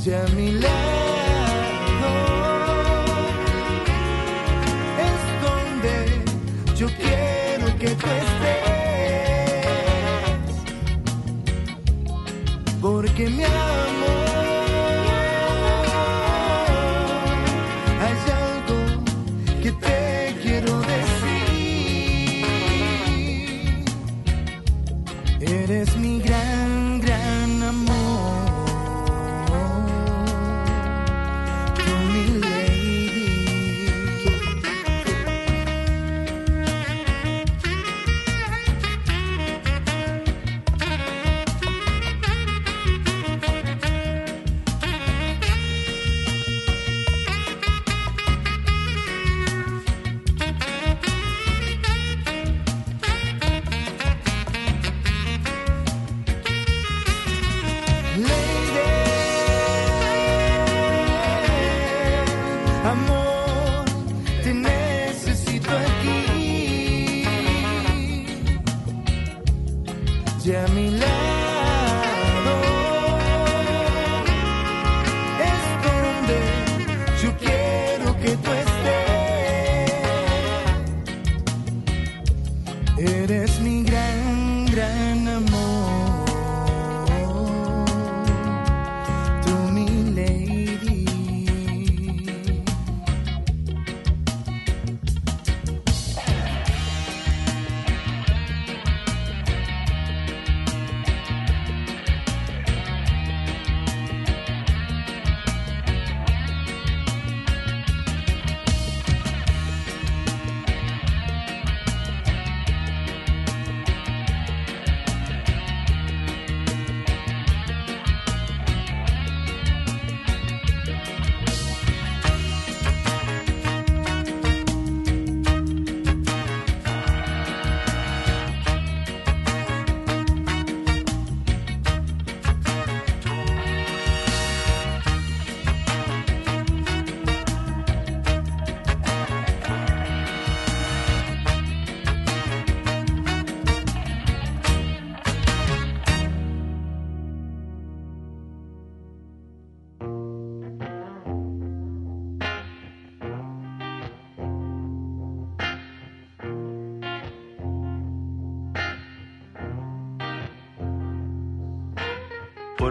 Ya 0.06 0.24
a 0.24 0.28
mi 0.30 0.52
lado 0.54 0.72
es 5.06 5.20
donde 5.43 5.93
yo 6.78 6.88
quiero 6.88 7.68
que 7.78 7.89
tú 7.89 8.08
estés. 8.08 8.70
Porque 12.82 13.30
mi 13.30 13.43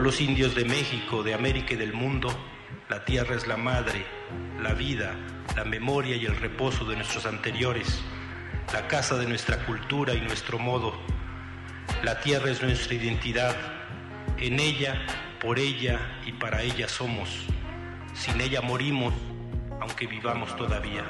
Pueblos 0.09 0.27
indios 0.27 0.55
de 0.55 0.65
México, 0.65 1.23
de 1.23 1.35
América 1.35 1.75
y 1.75 1.77
del 1.77 1.93
mundo, 1.93 2.31
la 2.89 3.05
tierra 3.05 3.37
es 3.37 3.47
la 3.47 3.59
madre, 3.59 4.07
la 4.59 4.73
vida, 4.73 5.15
la 5.55 5.67
memoria 5.67 6.17
y 6.17 6.25
el 6.25 6.35
reposo 6.35 6.87
de 6.87 6.97
nuestros 6.97 7.27
anteriores, 7.27 8.01
la 8.73 8.89
casa 8.89 9.19
de 9.19 9.27
nuestra 9.27 9.67
cultura 9.67 10.15
y 10.15 10.23
nuestro 10.23 10.59
modo. 10.59 10.95
La 12.03 12.21
tierra 12.21 12.51
es 12.51 12.63
nuestra 12.63 12.95
identidad, 12.95 13.55
En 14.39 14.59
ella, 14.59 14.95
por 15.43 15.59
ella 15.59 16.01
y 16.25 16.33
para 16.33 16.63
ella 16.63 16.89
somos. 16.89 17.45
Sin 18.15 18.41
ella 18.41 18.63
morimos, 18.63 19.13
aunque 19.79 20.07
vivamos 20.07 20.57
todavía. 20.57 21.05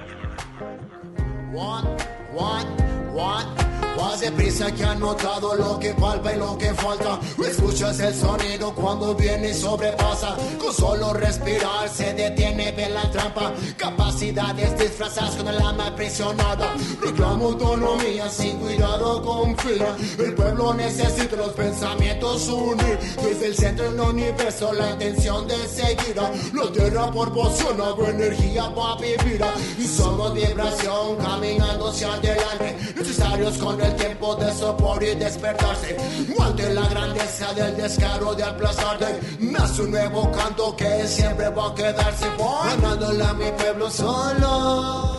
Vas 3.99 4.21
deprisa 4.21 4.71
que 4.71 4.85
han 4.85 5.01
notado 5.01 5.57
lo 5.57 5.77
que 5.81 5.93
falta 5.95 6.33
y 6.33 6.39
lo 6.39 6.57
que 6.57 6.73
falta. 6.73 7.19
Escuchas 7.45 7.99
el 7.99 8.15
sonido 8.15 8.73
cuando 8.73 9.13
viene 9.15 9.51
y 9.51 9.55
sobrepasa. 9.55 10.37
Con 10.57 10.73
solo 10.73 11.13
respirar 11.13 11.89
se 11.89 12.15
detiene, 12.15 12.71
ve 12.73 12.89
la 12.91 13.11
trampa. 13.11 13.53
Capacidades 13.77 14.79
disfrazadas 14.79 15.35
con 15.35 15.49
el 15.49 15.61
alma 15.61 15.89
aprisionada. 15.89 16.77
Reclamo 17.03 17.47
autonomía, 17.47 18.29
sin 18.31 18.59
cuidado 18.59 19.21
confía. 19.21 19.97
El 20.17 20.33
pueblo 20.35 20.75
necesita 20.75 21.35
los 21.35 21.53
pensamientos 21.55 22.49
unir. 22.49 22.99
Desde 23.21 23.47
el 23.47 23.57
centro 23.57 23.91
del 23.91 24.01
universo, 24.01 24.73
la 24.75 24.93
intención 24.93 25.49
de 25.49 25.57
seguir. 25.67 26.15
La 26.53 26.73
tierra 26.73 27.11
proporciona 27.11 27.95
energía 28.09 28.73
para 28.73 29.01
vivir. 29.01 29.41
Y 29.77 29.85
somos 29.85 30.35
vibración 30.35 31.17
caminando 31.17 31.89
hacia 31.89 32.15
adelante. 32.15 32.77
Necesarios 32.95 33.59
con 33.59 33.88
el 33.89 33.97
tiempo 33.97 34.35
de 34.37 34.53
sopor 34.53 35.03
y 35.03 35.15
despertarse. 35.15 35.97
Ante 36.39 36.75
la 36.75 36.87
grandeza 36.89 37.53
del 37.55 37.77
descaro 37.77 38.35
de 38.35 38.45
aplastarte, 38.45 39.21
nace 39.41 39.83
un 39.83 39.91
nuevo 39.91 40.31
canto 40.33 40.77
que 40.77 41.07
siempre 41.07 41.49
va 41.49 41.69
a 41.69 41.75
quedarse. 41.75 42.27
Ganándole 42.65 43.25
a 43.25 43.33
mi 43.35 43.51
pueblo 43.53 43.91
solo, 43.91 45.17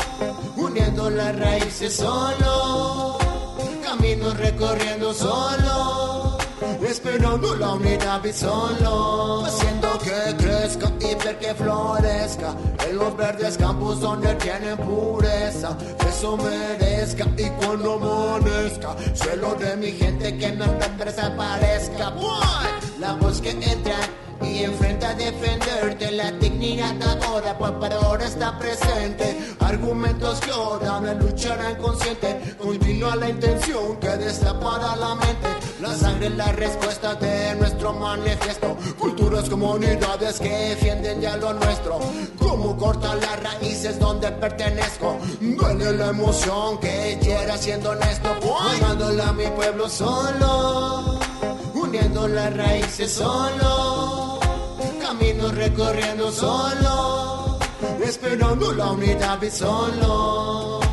uniendo 0.58 1.10
las 1.10 1.38
raíces 1.38 1.96
solo, 1.96 3.18
caminos 3.84 4.38
recorriendo 4.38 5.14
solo. 5.14 5.99
Esperando 6.90 7.56
la 7.56 7.74
unidad 7.74 8.24
y 8.26 8.34
solo. 8.34 9.46
Haciendo 9.46 10.00
que 10.00 10.36
crezca 10.38 10.92
y 11.00 11.14
ver 11.24 11.38
que 11.38 11.54
florezca. 11.54 12.56
En 12.90 12.98
los 12.98 13.16
verdes 13.16 13.58
campos 13.58 14.00
donde 14.00 14.34
tienen 14.36 14.76
pureza. 14.76 15.78
Eso 16.08 16.36
merezca 16.38 17.28
y 17.38 17.48
cuando 17.64 17.94
amanezca. 17.94 18.96
Cielo 19.14 19.54
de 19.60 19.78
mi 19.78 19.92
gente 19.92 20.36
que 20.36 20.52
no 20.54 20.66
desaparezca. 20.98 22.10
Boy, 22.10 22.68
La 23.00 23.14
voz 23.14 23.40
que 23.40 23.52
entra 23.52 24.00
y 24.42 24.64
enfrenta 24.64 25.10
a 25.10 25.14
defenderte. 25.14 26.12
La 26.12 26.32
dignidad 26.32 26.96
ahora 27.28 27.56
pues 27.56 27.72
para 27.74 27.98
ahora 27.98 28.26
está 28.26 28.58
presente. 28.58 29.38
Argumentos 29.60 30.40
que 30.40 30.50
ahora 30.50 31.00
me 31.02 31.14
lucharán 31.14 31.76
consciente 31.76 32.56
continúa 32.58 33.16
la 33.16 33.30
intención 33.30 33.96
que 33.98 34.10
destapará 34.18 34.96
la 34.96 35.14
mente 35.14 35.69
la 35.82 35.96
sangre 35.96 36.28
es 36.28 36.36
la 36.36 36.52
respuesta 36.52 37.16
de 37.16 37.56
nuestro 37.56 37.94
manifiesto. 37.94 38.78
Culturas 38.98 39.50
comunidades 39.50 40.40
que 40.40 40.50
defienden 40.50 41.22
ya 41.22 41.38
lo 41.38 41.54
nuestro. 41.54 42.00
Como 42.38 42.76
cortar 42.78 43.18
las 43.18 43.44
raíces 43.44 44.00
donde 44.00 44.32
pertenezco. 44.32 45.18
Duele 45.40 45.94
la 45.94 46.10
emoción 46.10 46.80
que 46.80 47.18
llega 47.22 47.58
siendo 47.58 47.92
honesto. 47.92 48.30
Ganándole 48.82 49.24
a 49.24 49.32
mi 49.34 49.48
pueblo 49.48 49.88
solo. 49.90 51.20
Uniendo 51.74 52.28
las 52.28 52.56
raíces 52.56 53.12
solo, 53.12 54.40
caminos 55.02 55.56
recorriendo 55.56 56.32
solo, 56.32 57.58
esperando 58.04 58.74
la 58.74 58.92
unidad 58.92 59.42
y 59.42 59.50
solo. 59.50 60.89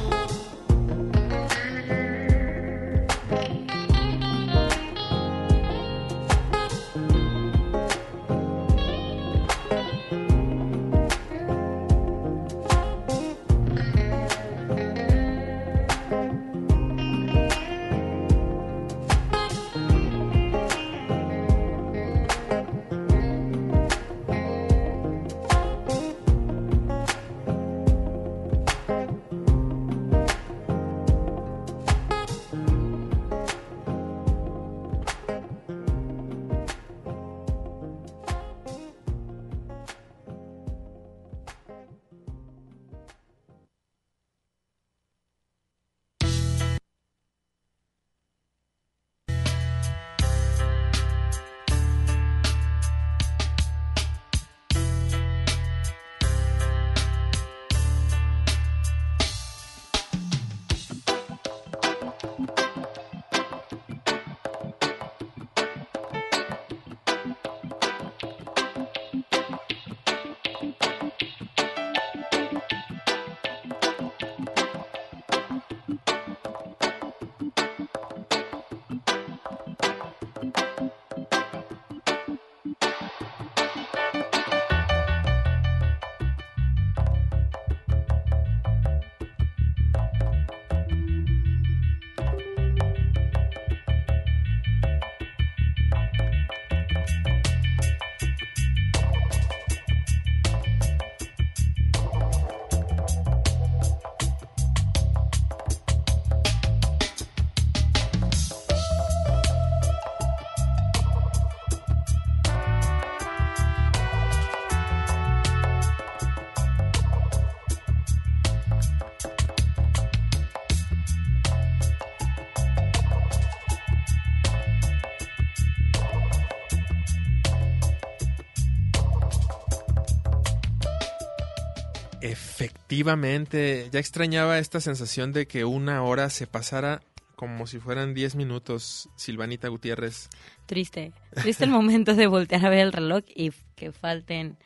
Efectivamente, 132.21 133.89
ya 133.93 134.01
extrañaba 134.01 134.59
esta 134.59 134.81
sensación 134.81 135.33
de 135.33 135.47
que 135.47 135.65
una 135.65 136.03
hora 136.03 136.31
se 136.31 136.47
pasara 136.47 137.03
como 137.37 137.67
si 137.67 137.79
fueran 137.79 138.15
10 138.15 138.35
minutos, 138.35 139.11
Silvanita 139.15 139.69
Gutiérrez. 139.69 140.31
Triste. 140.65 141.13
Triste 141.35 141.65
el 141.65 141.71
momento 141.71 142.15
de 142.15 142.27
voltear 142.27 142.65
a 142.65 142.71
ver 142.71 142.81
el 142.81 142.93
reloj 142.93 143.25
y 143.29 143.53
que 143.75 143.93
falten 143.93 144.57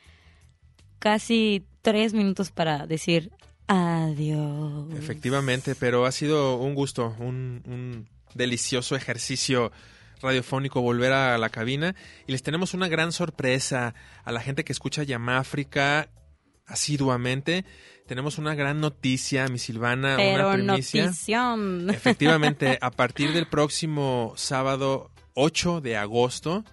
casi 1.01 1.67
tres 1.83 2.15
minutos 2.15 2.53
para 2.53 2.87
decir 2.87 3.33
adiós. 3.67 4.93
Efectivamente, 4.97 5.75
pero 5.75 6.07
ha 6.07 6.13
sido 6.13 6.57
un 6.59 6.75
gusto, 6.75 7.15
un, 7.19 7.63
un 7.67 8.09
delicioso 8.35 8.95
ejercicio 8.95 9.73
radiofónico 10.23 10.81
volver 10.81 11.13
a 11.13 11.39
la 11.39 11.49
cabina 11.49 11.97
y 12.27 12.33
les 12.33 12.43
tenemos 12.43 12.75
una 12.75 12.89
gran 12.89 13.11
sorpresa 13.11 13.95
a 14.23 14.33
la 14.33 14.41
gente 14.41 14.65
que 14.65 14.73
escucha 14.73 15.03
Yamáfrica 15.03 16.09
asiduamente. 16.71 17.65
Tenemos 18.07 18.39
una 18.39 18.55
gran 18.55 18.81
noticia, 18.81 19.47
mi 19.49 19.59
Silvana, 19.59 20.17
Pero 20.17 20.49
una 20.49 20.75
primicia. 20.75 21.07
notición. 21.07 21.91
Efectivamente, 21.95 22.79
a 22.81 22.91
partir 22.91 23.33
del 23.33 23.47
próximo 23.47 24.33
sábado 24.37 25.11
8 25.35 25.81
de 25.81 25.97
agosto 25.97 26.65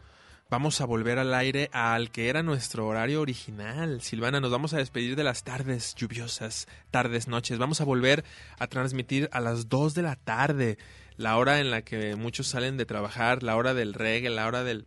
vamos 0.50 0.80
a 0.80 0.86
volver 0.86 1.20
al 1.20 1.34
aire 1.34 1.70
al 1.74 2.10
que 2.10 2.30
era 2.30 2.42
nuestro 2.42 2.88
horario 2.88 3.22
original. 3.22 4.02
Silvana, 4.02 4.40
nos 4.40 4.50
vamos 4.50 4.74
a 4.74 4.78
despedir 4.78 5.16
de 5.16 5.24
las 5.24 5.44
tardes 5.44 5.94
lluviosas, 5.96 6.68
tardes, 6.90 7.28
noches. 7.28 7.58
Vamos 7.58 7.82
a 7.82 7.84
volver 7.84 8.24
a 8.58 8.68
transmitir 8.68 9.30
a 9.34 9.42
las 9.42 9.68
2 9.70 9.94
de 9.94 10.02
la 10.04 10.16
tarde, 10.16 10.78
la 11.18 11.38
hora 11.38 11.60
en 11.60 11.70
la 11.70 11.82
que 11.82 12.16
muchos 12.16 12.48
salen 12.48 12.78
de 12.78 12.86
trabajar, 12.86 13.44
la 13.44 13.58
hora 13.58 13.74
del 13.74 13.94
reggae, 13.94 14.30
la 14.30 14.48
hora 14.48 14.64
del 14.64 14.86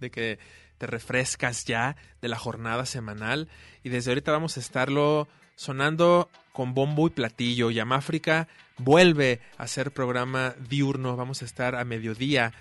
de 0.00 0.10
que 0.10 0.38
te 0.78 0.86
refrescas 0.86 1.64
ya 1.64 1.96
de 2.20 2.28
la 2.28 2.38
jornada 2.38 2.86
semanal 2.86 3.48
y 3.82 3.88
desde 3.88 4.10
ahorita 4.10 4.32
vamos 4.32 4.56
a 4.56 4.60
estarlo 4.60 5.28
sonando 5.56 6.28
con 6.52 6.74
bombo 6.74 7.06
y 7.06 7.10
platillo. 7.10 7.70
Yamáfrica 7.70 8.48
vuelve 8.78 9.40
a 9.58 9.64
hacer 9.64 9.90
programa 9.90 10.54
diurno, 10.68 11.16
vamos 11.16 11.42
a 11.42 11.44
estar 11.44 11.74
a 11.74 11.84
mediodía. 11.84 12.52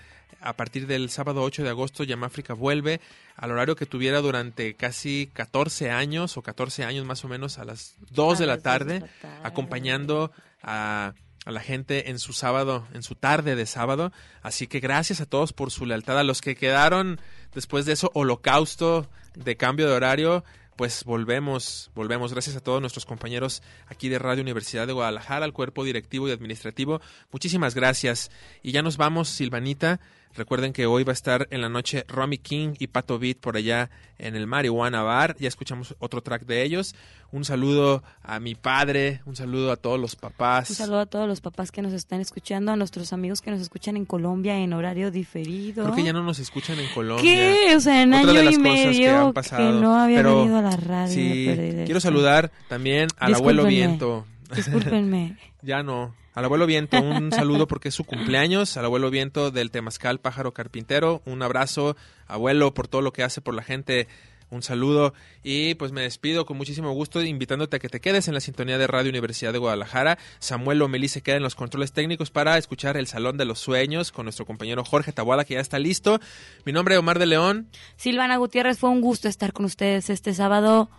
A 0.42 0.54
partir 0.54 0.88
del 0.88 1.10
sábado 1.10 1.44
8 1.44 1.64
de 1.64 1.70
agosto, 1.70 2.04
Yamáfrica 2.04 2.54
vuelve 2.54 3.00
al 3.36 3.52
horario 3.52 3.76
que 3.76 3.86
tuviera 3.86 4.22
durante 4.22 4.76
casi 4.76 5.30
14 5.34 5.92
años 5.92 6.38
o 6.38 6.42
14 6.42 6.84
años 6.84 7.06
más 7.06 7.24
o 7.26 7.28
menos 7.28 7.58
a 7.58 7.66
las 7.66 7.96
2 8.12 8.40
de 8.40 8.46
la 8.46 8.58
tarde, 8.58 9.04
acompañando 9.44 10.32
a 10.62 11.14
a 11.46 11.52
la 11.52 11.62
gente 11.62 12.10
en 12.10 12.20
su 12.20 12.34
sábado, 12.34 12.88
en 12.94 13.04
su 13.04 13.16
tarde 13.16 13.56
de 13.56 13.66
sábado. 13.66 14.12
Así 14.42 14.68
que 14.68 14.80
gracias 14.80 15.22
a 15.22 15.26
todos 15.26 15.54
por 15.54 15.72
su 15.72 15.86
lealtad. 15.86 16.20
A 16.20 16.24
los 16.24 16.42
que 16.42 16.56
quedaron 16.56 17.22
después 17.54 17.86
de 17.86 17.94
eso, 17.94 18.12
holocausto 18.14 19.08
de 19.36 19.56
cambio 19.56 19.88
de 19.88 19.94
horario, 19.94 20.44
pues 20.76 21.04
volvemos, 21.06 21.92
volvemos. 21.96 22.34
Gracias 22.34 22.56
a 22.56 22.62
todos 22.62 22.82
nuestros 22.82 23.06
compañeros 23.06 23.62
aquí 23.88 24.10
de 24.10 24.20
Radio 24.20 24.42
Universidad 24.42 24.88
de 24.88 24.94
Guadalajara, 24.94 25.46
al 25.46 25.54
cuerpo 25.54 25.84
directivo 25.84 26.28
y 26.28 26.32
administrativo. 26.32 27.00
Muchísimas 27.32 27.76
gracias. 27.76 28.32
Y 28.64 28.72
ya 28.72 28.82
nos 28.82 28.98
vamos, 28.98 29.30
Silvanita. 29.30 30.00
Recuerden 30.36 30.74
que 30.74 30.86
hoy 30.86 31.06
va 31.06 31.12
a 31.12 31.14
estar 31.14 31.48
en 31.50 31.62
la 31.62 31.70
noche 31.70 32.04
Romy 32.10 32.38
King 32.38 32.74
y 32.78 32.88
Pato 32.88 33.18
Beat 33.18 33.38
por 33.38 33.56
allá 33.56 33.90
en 34.18 34.36
el 34.36 34.48
Marihuana 34.48 35.02
Bar. 35.02 35.38
Ya 35.40 35.48
escuchamos 35.48 35.96
otro 36.00 36.22
track 36.22 36.46
de 36.46 36.64
ellos. 36.64 36.94
Un 37.32 37.46
saludo 37.46 38.04
a 38.22 38.42
mi 38.42 38.54
padre, 38.54 39.22
un 39.26 39.38
saludo 39.38 39.72
a 39.72 39.78
todos 39.78 39.98
los 39.98 40.18
papás. 40.18 40.70
Un 40.70 40.76
saludo 40.76 41.00
a 41.00 41.06
todos 41.06 41.28
los 41.28 41.40
papás 41.40 41.72
que 41.72 41.82
nos 41.82 41.94
están 41.94 42.20
escuchando, 42.20 42.74
a 42.74 42.76
nuestros 42.76 43.14
amigos 43.14 43.42
que 43.42 43.50
nos 43.50 43.62
escuchan 43.62 43.96
en 43.96 44.06
Colombia 44.06 44.58
en 44.58 44.74
horario 44.74 45.10
diferido. 45.10 45.84
Creo 45.84 45.96
que 45.96 46.04
ya 46.04 46.14
no 46.14 46.24
nos 46.24 46.40
escuchan 46.40 46.80
en 46.80 46.90
Colombia. 46.90 47.24
¿Qué? 47.24 47.76
O 47.76 47.80
sea, 47.80 48.04
en 48.04 48.14
año 48.14 48.44
y 48.44 48.50
que 48.50 48.60
medio 48.60 49.28
han 49.28 49.34
pasado. 49.34 49.80
no 49.80 49.96
había 49.98 50.18
Pero 50.18 50.40
venido 50.40 50.58
a 50.58 50.62
la 50.62 50.76
radio. 50.76 51.14
Sí, 51.14 51.48
quiero 51.86 52.02
saludar 52.02 52.52
también 52.68 53.08
al 53.18 53.36
abuelo. 53.36 53.66
Viento. 53.66 54.26
Discúlpenme. 54.54 55.38
Ya 55.62 55.82
no. 55.82 56.14
Al 56.36 56.46
abuelo 56.46 56.68
Viento, 56.68 57.02
un 57.02 57.32
saludo 57.32 57.66
porque 57.68 57.88
es 57.88 57.96
su 57.96 58.04
cumpleaños. 58.04 58.78
Al 58.78 58.86
abuelo 58.86 59.10
Viento 59.10 59.50
del 59.50 59.72
Temazcal 59.72 60.20
Pájaro 60.20 60.54
Carpintero, 60.54 61.24
un 61.26 61.42
abrazo, 61.42 61.96
abuelo, 62.28 62.74
por 62.74 62.88
todo 62.88 63.02
lo 63.02 63.14
que 63.14 63.24
hace 63.24 63.42
por 63.42 63.56
la 63.56 63.64
gente. 63.64 64.08
Un 64.52 64.62
saludo 64.62 65.14
y 65.44 65.74
pues 65.76 65.92
me 65.92 66.02
despido 66.02 66.46
con 66.46 66.56
muchísimo 66.58 66.92
gusto 66.92 67.24
invitándote 67.24 67.78
a 67.78 67.80
que 67.80 67.90
te 67.90 68.00
quedes 68.00 68.28
en 68.28 68.36
la 68.36 68.40
sintonía 68.40 68.78
de 68.78 68.86
Radio 68.86 69.10
Universidad 69.10 69.54
de 69.54 69.60
Guadalajara. 69.60 70.20
Samuel 70.40 70.80
Lomelí 70.80 71.08
se 71.08 71.22
queda 71.22 71.38
en 71.38 71.44
los 71.44 71.56
controles 71.56 71.94
técnicos 71.94 72.30
para 72.30 72.58
escuchar 72.58 72.96
El 72.96 73.08
Salón 73.08 73.38
de 73.38 73.46
los 73.46 73.60
Sueños 73.60 74.12
con 74.12 74.26
nuestro 74.26 74.46
compañero 74.46 74.86
Jorge 74.86 75.12
Tabuada 75.12 75.46
que 75.46 75.56
ya 75.56 75.62
está 75.62 75.80
listo. 75.80 76.20
Mi 76.64 76.74
nombre 76.74 76.94
es 76.94 77.00
Omar 77.00 77.18
de 77.18 77.26
León. 77.26 77.70
Silvana 77.98 78.38
Gutiérrez, 78.38 78.78
fue 78.78 78.92
un 78.92 79.02
gusto 79.02 79.28
estar 79.28 79.52
con 79.52 79.66
ustedes 79.66 80.10
este 80.12 80.34
sábado. 80.34 80.90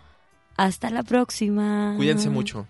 Hasta 0.57 0.89
la 0.89 1.03
próxima. 1.03 1.93
Cuídense 1.95 2.29
mucho. 2.29 2.67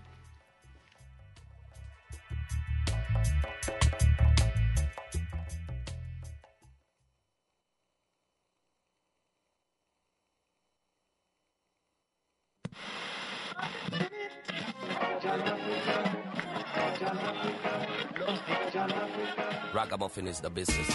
Ragamuffin 19.74 20.26
is 20.26 20.40
the 20.40 20.50
business. 20.50 20.88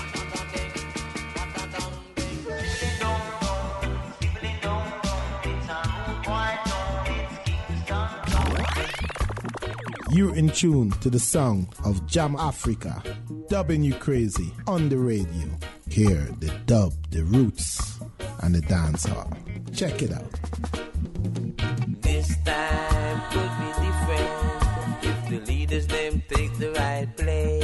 You're 10.11 10.35
in 10.35 10.49
tune 10.49 10.91
to 11.01 11.09
the 11.09 11.19
sound 11.19 11.67
of 11.85 12.05
Jam 12.07 12.35
Africa, 12.35 13.01
dubbing 13.47 13.83
you 13.83 13.93
crazy 13.95 14.51
on 14.67 14.89
the 14.89 14.97
radio. 14.97 15.49
Hear 15.89 16.29
the 16.39 16.51
dub, 16.65 16.93
the 17.11 17.23
roots, 17.23 17.99
and 18.41 18.55
the 18.55 18.61
dancehall. 18.61 19.31
Check 19.75 20.01
it 20.01 20.11
out. 20.11 20.31
This 22.01 22.35
time 22.43 23.21
could 23.31 23.51
be 23.59 23.69
different 23.85 25.03
if 25.03 25.29
the 25.29 25.51
leaders 25.51 25.87
them 25.87 26.23
take 26.27 26.57
the 26.57 26.71
right 26.73 27.07
place. 27.17 27.62